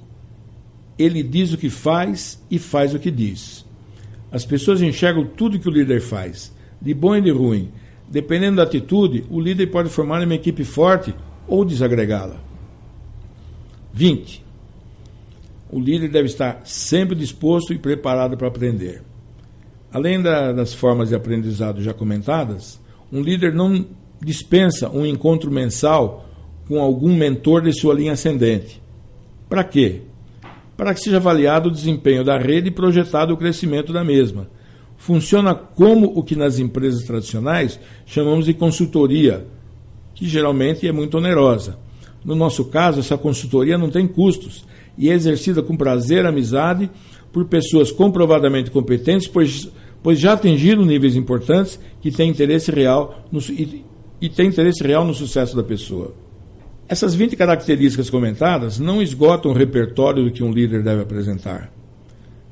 Ele 0.98 1.22
diz 1.22 1.52
o 1.52 1.58
que 1.58 1.70
faz 1.70 2.40
e 2.50 2.58
faz 2.58 2.94
o 2.94 2.98
que 2.98 3.10
diz. 3.10 3.64
As 4.30 4.44
pessoas 4.44 4.82
enxergam 4.82 5.24
tudo 5.24 5.58
que 5.58 5.68
o 5.68 5.72
líder 5.72 6.00
faz, 6.00 6.54
de 6.80 6.92
bom 6.92 7.16
e 7.16 7.22
de 7.22 7.30
ruim. 7.30 7.72
Dependendo 8.08 8.58
da 8.58 8.64
atitude, 8.64 9.24
o 9.30 9.40
líder 9.40 9.68
pode 9.68 9.88
formar 9.88 10.22
uma 10.22 10.34
equipe 10.34 10.64
forte 10.64 11.14
ou 11.48 11.64
desagregá-la. 11.64 12.36
20. 13.92 14.44
O 15.70 15.80
líder 15.80 16.10
deve 16.10 16.26
estar 16.26 16.60
sempre 16.64 17.16
disposto 17.16 17.72
e 17.72 17.78
preparado 17.78 18.36
para 18.36 18.48
aprender. 18.48 19.02
Além 19.94 20.20
da, 20.20 20.50
das 20.50 20.74
formas 20.74 21.10
de 21.10 21.14
aprendizado 21.14 21.80
já 21.80 21.94
comentadas, 21.94 22.80
um 23.12 23.22
líder 23.22 23.54
não 23.54 23.86
dispensa 24.20 24.90
um 24.90 25.06
encontro 25.06 25.52
mensal 25.52 26.28
com 26.66 26.80
algum 26.80 27.14
mentor 27.14 27.62
de 27.62 27.72
sua 27.72 27.94
linha 27.94 28.14
ascendente. 28.14 28.82
Para 29.48 29.62
quê? 29.62 30.00
Para 30.76 30.92
que 30.92 30.98
seja 31.00 31.18
avaliado 31.18 31.68
o 31.68 31.72
desempenho 31.72 32.24
da 32.24 32.36
rede 32.36 32.68
e 32.68 32.72
projetado 32.72 33.32
o 33.32 33.36
crescimento 33.36 33.92
da 33.92 34.02
mesma. 34.02 34.48
Funciona 34.96 35.54
como 35.54 36.06
o 36.18 36.24
que 36.24 36.34
nas 36.34 36.58
empresas 36.58 37.04
tradicionais 37.04 37.78
chamamos 38.04 38.46
de 38.46 38.54
consultoria, 38.54 39.46
que 40.12 40.26
geralmente 40.26 40.88
é 40.88 40.90
muito 40.90 41.18
onerosa. 41.18 41.78
No 42.24 42.34
nosso 42.34 42.64
caso, 42.64 42.98
essa 42.98 43.16
consultoria 43.16 43.78
não 43.78 43.90
tem 43.90 44.08
custos 44.08 44.66
e 44.98 45.08
é 45.08 45.12
exercida 45.12 45.62
com 45.62 45.76
prazer, 45.76 46.26
amizade, 46.26 46.90
por 47.32 47.44
pessoas 47.44 47.92
comprovadamente 47.92 48.72
competentes, 48.72 49.28
pois 49.28 49.68
pois 50.04 50.20
já 50.20 50.34
atingiram 50.34 50.84
níveis 50.84 51.16
importantes 51.16 51.80
que 52.02 52.12
têm 52.12 52.28
interesse 52.28 52.70
real 52.70 53.24
no, 53.32 53.40
e, 53.40 53.82
e 54.20 54.28
tem 54.28 54.48
interesse 54.48 54.84
real 54.84 55.02
no 55.02 55.14
sucesso 55.14 55.56
da 55.56 55.64
pessoa. 55.64 56.14
Essas 56.86 57.14
20 57.14 57.34
características 57.34 58.10
comentadas 58.10 58.78
não 58.78 59.00
esgotam 59.00 59.50
o 59.50 59.54
repertório 59.54 60.22
do 60.22 60.30
que 60.30 60.44
um 60.44 60.52
líder 60.52 60.82
deve 60.82 61.00
apresentar. 61.00 61.72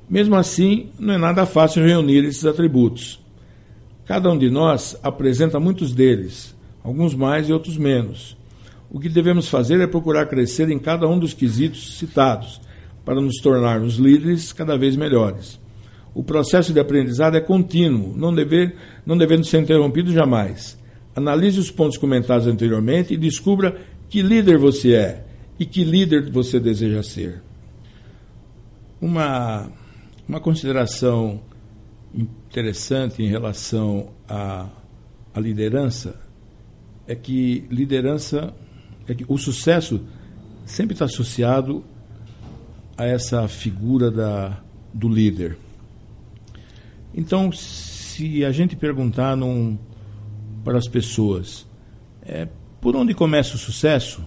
Mesmo 0.09 0.34
assim, 0.34 0.88
não 0.98 1.12
é 1.12 1.18
nada 1.18 1.44
fácil 1.44 1.84
reunir 1.84 2.24
esses 2.24 2.46
atributos. 2.46 3.20
Cada 4.07 4.30
um 4.30 4.38
de 4.38 4.48
nós 4.48 4.98
apresenta 5.03 5.61
muitos 5.61 5.92
deles, 5.92 6.57
alguns 6.82 7.14
mais 7.14 7.50
e 7.50 7.53
outros 7.53 7.76
menos. 7.76 8.34
O 8.90 8.98
que 8.98 9.11
devemos 9.11 9.46
fazer 9.46 9.78
é 9.78 9.86
procurar 9.86 10.24
crescer 10.24 10.70
em 10.70 10.78
cada 10.78 11.07
um 11.07 11.18
dos 11.18 11.34
quesitos 11.34 11.98
citados, 11.98 12.62
para 13.05 13.20
nos 13.20 13.42
tornarmos 13.42 13.96
líderes 13.96 14.55
cada 14.55 14.78
vez 14.78 14.96
melhores. 14.96 15.61
O 16.14 16.22
processo 16.22 16.72
de 16.72 16.80
aprendizado 16.80 17.36
é 17.36 17.40
contínuo, 17.40 18.14
não, 18.16 18.34
dever, 18.34 18.76
não 19.06 19.16
devendo 19.16 19.44
ser 19.44 19.62
interrompido 19.62 20.12
jamais. 20.12 20.78
Analise 21.16 21.58
os 21.58 21.70
pontos 21.70 21.96
comentados 21.96 22.46
anteriormente 22.46 23.14
e 23.14 23.16
descubra 23.16 23.80
que 24.08 24.20
líder 24.20 24.58
você 24.58 24.94
é 24.94 25.24
e 25.58 25.64
que 25.64 25.84
líder 25.84 26.30
você 26.30 26.60
deseja 26.60 27.02
ser. 27.02 27.42
Uma, 29.00 29.70
uma 30.28 30.40
consideração 30.40 31.40
interessante 32.14 33.22
em 33.22 33.28
relação 33.28 34.10
à, 34.28 34.68
à 35.34 35.40
liderança 35.40 36.20
é 37.06 37.14
que 37.14 37.64
liderança, 37.70 38.54
é 39.08 39.14
que 39.14 39.24
o 39.28 39.36
sucesso 39.38 40.00
sempre 40.64 40.92
está 40.94 41.06
associado 41.06 41.82
a 42.96 43.06
essa 43.06 43.48
figura 43.48 44.10
da, 44.10 44.62
do 44.92 45.08
líder. 45.08 45.56
Então, 47.14 47.52
se 47.52 48.44
a 48.44 48.50
gente 48.50 48.76
perguntar 48.76 49.36
num, 49.36 49.78
para 50.64 50.78
as 50.78 50.88
pessoas 50.88 51.66
é, 52.22 52.48
por 52.80 52.96
onde 52.96 53.14
começa 53.14 53.54
o 53.54 53.58
sucesso, 53.58 54.24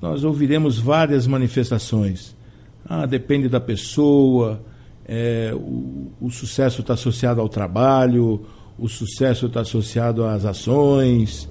nós 0.00 0.24
ouviremos 0.24 0.78
várias 0.78 1.26
manifestações. 1.26 2.36
Ah, 2.84 3.06
depende 3.06 3.48
da 3.48 3.60
pessoa, 3.60 4.62
é, 5.06 5.52
o, 5.54 6.12
o 6.20 6.30
sucesso 6.30 6.80
está 6.80 6.94
associado 6.94 7.40
ao 7.40 7.48
trabalho, 7.48 8.44
o 8.78 8.88
sucesso 8.88 9.46
está 9.46 9.60
associado 9.60 10.24
às 10.24 10.44
ações. 10.44 11.48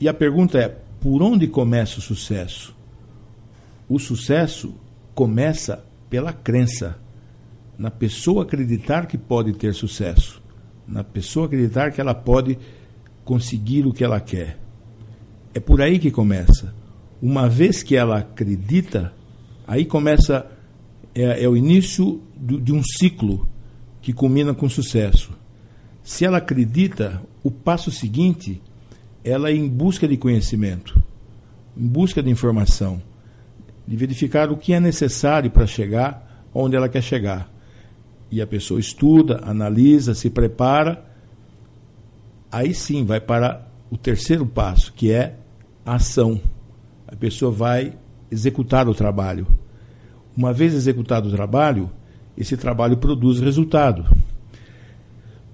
E 0.00 0.08
a 0.08 0.14
pergunta 0.14 0.58
é: 0.58 0.68
por 1.00 1.22
onde 1.22 1.46
começa 1.46 1.98
o 1.98 2.02
sucesso? 2.02 2.74
O 3.88 3.98
sucesso 3.98 4.74
começa 5.14 5.84
pela 6.10 6.32
crença, 6.32 6.98
na 7.78 7.90
pessoa 7.90 8.42
acreditar 8.44 9.06
que 9.06 9.18
pode 9.18 9.52
ter 9.54 9.74
sucesso, 9.74 10.42
na 10.86 11.02
pessoa 11.02 11.46
acreditar 11.46 11.90
que 11.90 12.00
ela 12.00 12.14
pode 12.14 12.58
conseguir 13.24 13.86
o 13.86 13.92
que 13.92 14.04
ela 14.04 14.20
quer. 14.20 14.58
É 15.54 15.60
por 15.60 15.80
aí 15.80 15.98
que 15.98 16.10
começa. 16.10 16.74
Uma 17.20 17.48
vez 17.48 17.82
que 17.82 17.96
ela 17.96 18.18
acredita, 18.18 19.12
aí 19.66 19.84
começa 19.84 20.46
é, 21.14 21.44
é 21.44 21.48
o 21.48 21.56
início 21.56 22.22
do, 22.36 22.60
de 22.60 22.72
um 22.72 22.82
ciclo 22.82 23.48
que 24.00 24.12
culmina 24.12 24.54
com 24.54 24.68
sucesso. 24.68 25.32
Se 26.02 26.24
ela 26.24 26.38
acredita, 26.38 27.22
o 27.42 27.50
passo 27.50 27.90
seguinte, 27.90 28.60
ela 29.24 29.50
é 29.50 29.54
em 29.54 29.68
busca 29.68 30.08
de 30.08 30.16
conhecimento, 30.16 31.00
em 31.76 31.86
busca 31.86 32.22
de 32.22 32.30
informação, 32.30 33.00
de 33.86 33.96
verificar 33.96 34.50
o 34.50 34.56
que 34.56 34.72
é 34.72 34.80
necessário 34.80 35.50
para 35.50 35.66
chegar 35.66 36.48
onde 36.52 36.76
ela 36.76 36.88
quer 36.88 37.02
chegar. 37.02 37.51
E 38.32 38.40
a 38.40 38.46
pessoa 38.46 38.80
estuda, 38.80 39.42
analisa, 39.44 40.14
se 40.14 40.30
prepara, 40.30 41.04
aí 42.50 42.72
sim 42.72 43.04
vai 43.04 43.20
para 43.20 43.68
o 43.90 43.96
terceiro 43.98 44.46
passo, 44.46 44.90
que 44.94 45.12
é 45.12 45.36
a 45.84 45.96
ação. 45.96 46.40
A 47.06 47.14
pessoa 47.14 47.52
vai 47.52 47.92
executar 48.30 48.88
o 48.88 48.94
trabalho. 48.94 49.46
Uma 50.34 50.50
vez 50.50 50.72
executado 50.72 51.28
o 51.28 51.30
trabalho, 51.30 51.90
esse 52.34 52.56
trabalho 52.56 52.96
produz 52.96 53.38
resultado. 53.38 54.06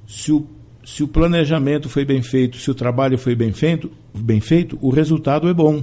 Se 0.07 0.31
o, 0.31 0.47
se 0.85 1.03
o 1.03 1.09
planejamento 1.09 1.89
foi 1.89 2.05
bem 2.05 2.23
feito, 2.23 2.59
se 2.59 2.71
o 2.71 2.75
trabalho 2.77 3.19
foi 3.19 3.35
bem 3.35 3.53
feito, 3.53 3.91
bem 4.15 4.41
feito, 4.41 4.79
o 4.81 4.91
resultado 4.91 5.49
é 5.49 5.53
bom. 5.53 5.83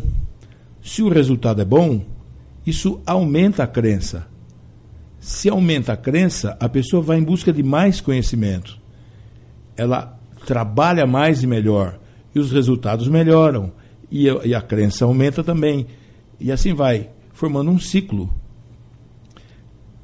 Se 0.82 1.04
o 1.04 1.10
resultado 1.10 1.62
é 1.62 1.66
bom, 1.66 2.02
isso 2.66 3.02
aumenta 3.06 3.64
a 3.64 3.68
crença. 3.68 4.34
Se 5.26 5.50
aumenta 5.50 5.94
a 5.94 5.98
crença, 5.98 6.56
a 6.60 6.70
pessoa 6.70 7.02
vai 7.02 7.18
em 7.18 7.24
busca 7.24 7.52
de 7.52 7.64
mais 7.64 8.00
conhecimento. 8.00 8.80
Ela 9.76 10.20
trabalha 10.46 11.08
mais 11.08 11.42
e 11.42 11.48
melhor. 11.48 12.00
E 12.34 12.40
os 12.40 12.52
resultados 12.52 13.08
melhoram. 13.08 13.72
E 14.12 14.30
a, 14.30 14.46
e 14.46 14.54
a 14.54 14.62
crença 14.62 15.04
aumenta 15.04 15.44
também. 15.44 15.88
E 16.40 16.52
assim 16.52 16.74
vai, 16.74 17.10
formando 17.34 17.72
um 17.72 17.80
ciclo 17.80 18.32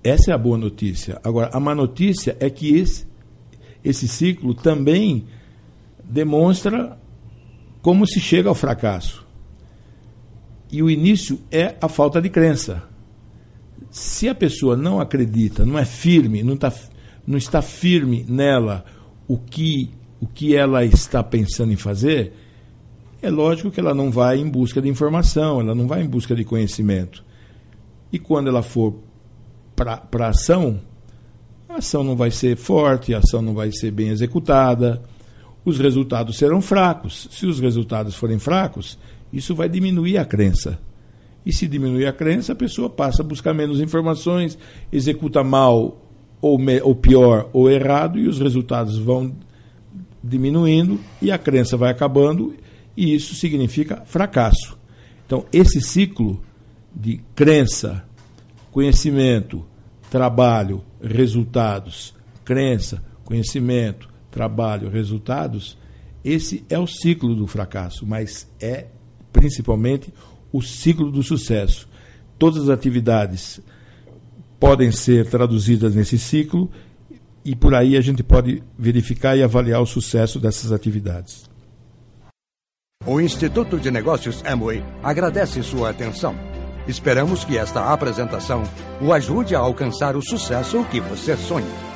essa 0.03 0.31
é 0.31 0.33
a 0.33 0.37
boa 0.37 0.57
notícia. 0.57 1.19
Agora, 1.23 1.51
a 1.53 1.59
má 1.59 1.75
notícia 1.75 2.35
é 2.39 2.49
que 2.49 2.75
esse, 2.75 3.05
esse 3.83 4.07
ciclo 4.07 4.55
também 4.55 5.27
demonstra 6.03 6.97
como 7.81 8.07
se 8.07 8.19
chega 8.19 8.49
ao 8.49 8.55
fracasso. 8.55 9.25
E 10.71 10.81
o 10.81 10.89
início 10.89 11.39
é 11.51 11.75
a 11.79 11.87
falta 11.87 12.19
de 12.21 12.29
crença. 12.29 12.83
Se 13.91 14.29
a 14.29 14.33
pessoa 14.33 14.77
não 14.77 15.01
acredita, 15.01 15.65
não 15.65 15.77
é 15.77 15.83
firme, 15.83 16.41
não, 16.41 16.55
tá, 16.55 16.73
não 17.27 17.37
está 17.37 17.61
firme 17.61 18.25
nela 18.27 18.85
o 19.27 19.37
que, 19.37 19.91
o 20.19 20.25
que 20.25 20.55
ela 20.55 20.85
está 20.85 21.21
pensando 21.21 21.73
em 21.73 21.75
fazer, 21.75 22.33
é 23.21 23.29
lógico 23.29 23.69
que 23.69 23.81
ela 23.81 23.93
não 23.93 24.09
vai 24.09 24.39
em 24.39 24.49
busca 24.49 24.81
de 24.81 24.87
informação, 24.87 25.59
ela 25.59 25.75
não 25.75 25.87
vai 25.87 26.01
em 26.03 26.07
busca 26.07 26.33
de 26.33 26.45
conhecimento. 26.45 27.23
E 28.11 28.17
quando 28.17 28.47
ela 28.47 28.63
for 28.63 28.95
para 29.75 30.25
a 30.25 30.27
ação, 30.29 30.79
a 31.67 31.75
ação 31.75 32.03
não 32.03 32.15
vai 32.15 32.31
ser 32.31 32.55
forte, 32.55 33.13
a 33.13 33.19
ação 33.19 33.41
não 33.41 33.53
vai 33.53 33.71
ser 33.71 33.91
bem 33.91 34.07
executada, 34.07 35.01
os 35.65 35.77
resultados 35.77 36.37
serão 36.37 36.61
fracos. 36.61 37.27
Se 37.29 37.45
os 37.45 37.59
resultados 37.59 38.15
forem 38.15 38.39
fracos, 38.39 38.97
isso 39.31 39.53
vai 39.53 39.67
diminuir 39.69 40.17
a 40.17 40.25
crença. 40.25 40.79
E 41.45 41.51
se 41.51 41.67
diminuir 41.67 42.05
a 42.05 42.13
crença, 42.13 42.53
a 42.53 42.55
pessoa 42.55 42.89
passa 42.89 43.21
a 43.21 43.25
buscar 43.25 43.53
menos 43.53 43.79
informações, 43.79 44.57
executa 44.91 45.43
mal 45.43 46.05
ou, 46.39 46.57
me, 46.57 46.79
ou 46.81 46.95
pior 46.95 47.49
ou 47.51 47.69
errado, 47.69 48.19
e 48.19 48.27
os 48.27 48.39
resultados 48.39 48.97
vão 48.97 49.33
diminuindo 50.23 50.99
e 51.21 51.31
a 51.31 51.37
crença 51.37 51.75
vai 51.75 51.89
acabando, 51.89 52.53
e 52.95 53.13
isso 53.15 53.33
significa 53.35 54.03
fracasso. 54.05 54.77
Então, 55.25 55.45
esse 55.51 55.81
ciclo 55.81 56.41
de 56.93 57.21
crença, 57.33 58.03
conhecimento, 58.71 59.65
trabalho, 60.09 60.83
resultados, 61.01 62.13
crença, 62.43 63.03
conhecimento, 63.23 64.09
trabalho, 64.29 64.89
resultados, 64.89 65.77
esse 66.23 66.63
é 66.69 66.77
o 66.77 66.85
ciclo 66.85 67.33
do 67.33 67.47
fracasso, 67.47 68.05
mas 68.05 68.47
é 68.59 68.87
principalmente 69.31 70.13
o 70.51 70.61
ciclo 70.61 71.11
do 71.11 71.23
sucesso. 71.23 71.87
Todas 72.37 72.63
as 72.63 72.69
atividades 72.69 73.59
podem 74.59 74.91
ser 74.91 75.29
traduzidas 75.29 75.95
nesse 75.95 76.19
ciclo 76.19 76.69
e 77.43 77.55
por 77.55 77.73
aí 77.73 77.97
a 77.97 78.01
gente 78.01 78.23
pode 78.23 78.61
verificar 78.77 79.35
e 79.35 79.43
avaliar 79.43 79.81
o 79.81 79.85
sucesso 79.85 80.39
dessas 80.39 80.71
atividades. 80.71 81.49
O 83.05 83.19
Instituto 83.19 83.79
de 83.79 83.89
Negócios 83.89 84.43
Amway 84.45 84.83
agradece 85.01 85.63
sua 85.63 85.89
atenção. 85.89 86.35
Esperamos 86.87 87.43
que 87.43 87.57
esta 87.57 87.91
apresentação 87.91 88.63
o 89.01 89.11
ajude 89.11 89.55
a 89.55 89.59
alcançar 89.59 90.15
o 90.15 90.21
sucesso 90.21 90.83
que 90.85 90.99
você 90.99 91.35
sonha. 91.35 91.90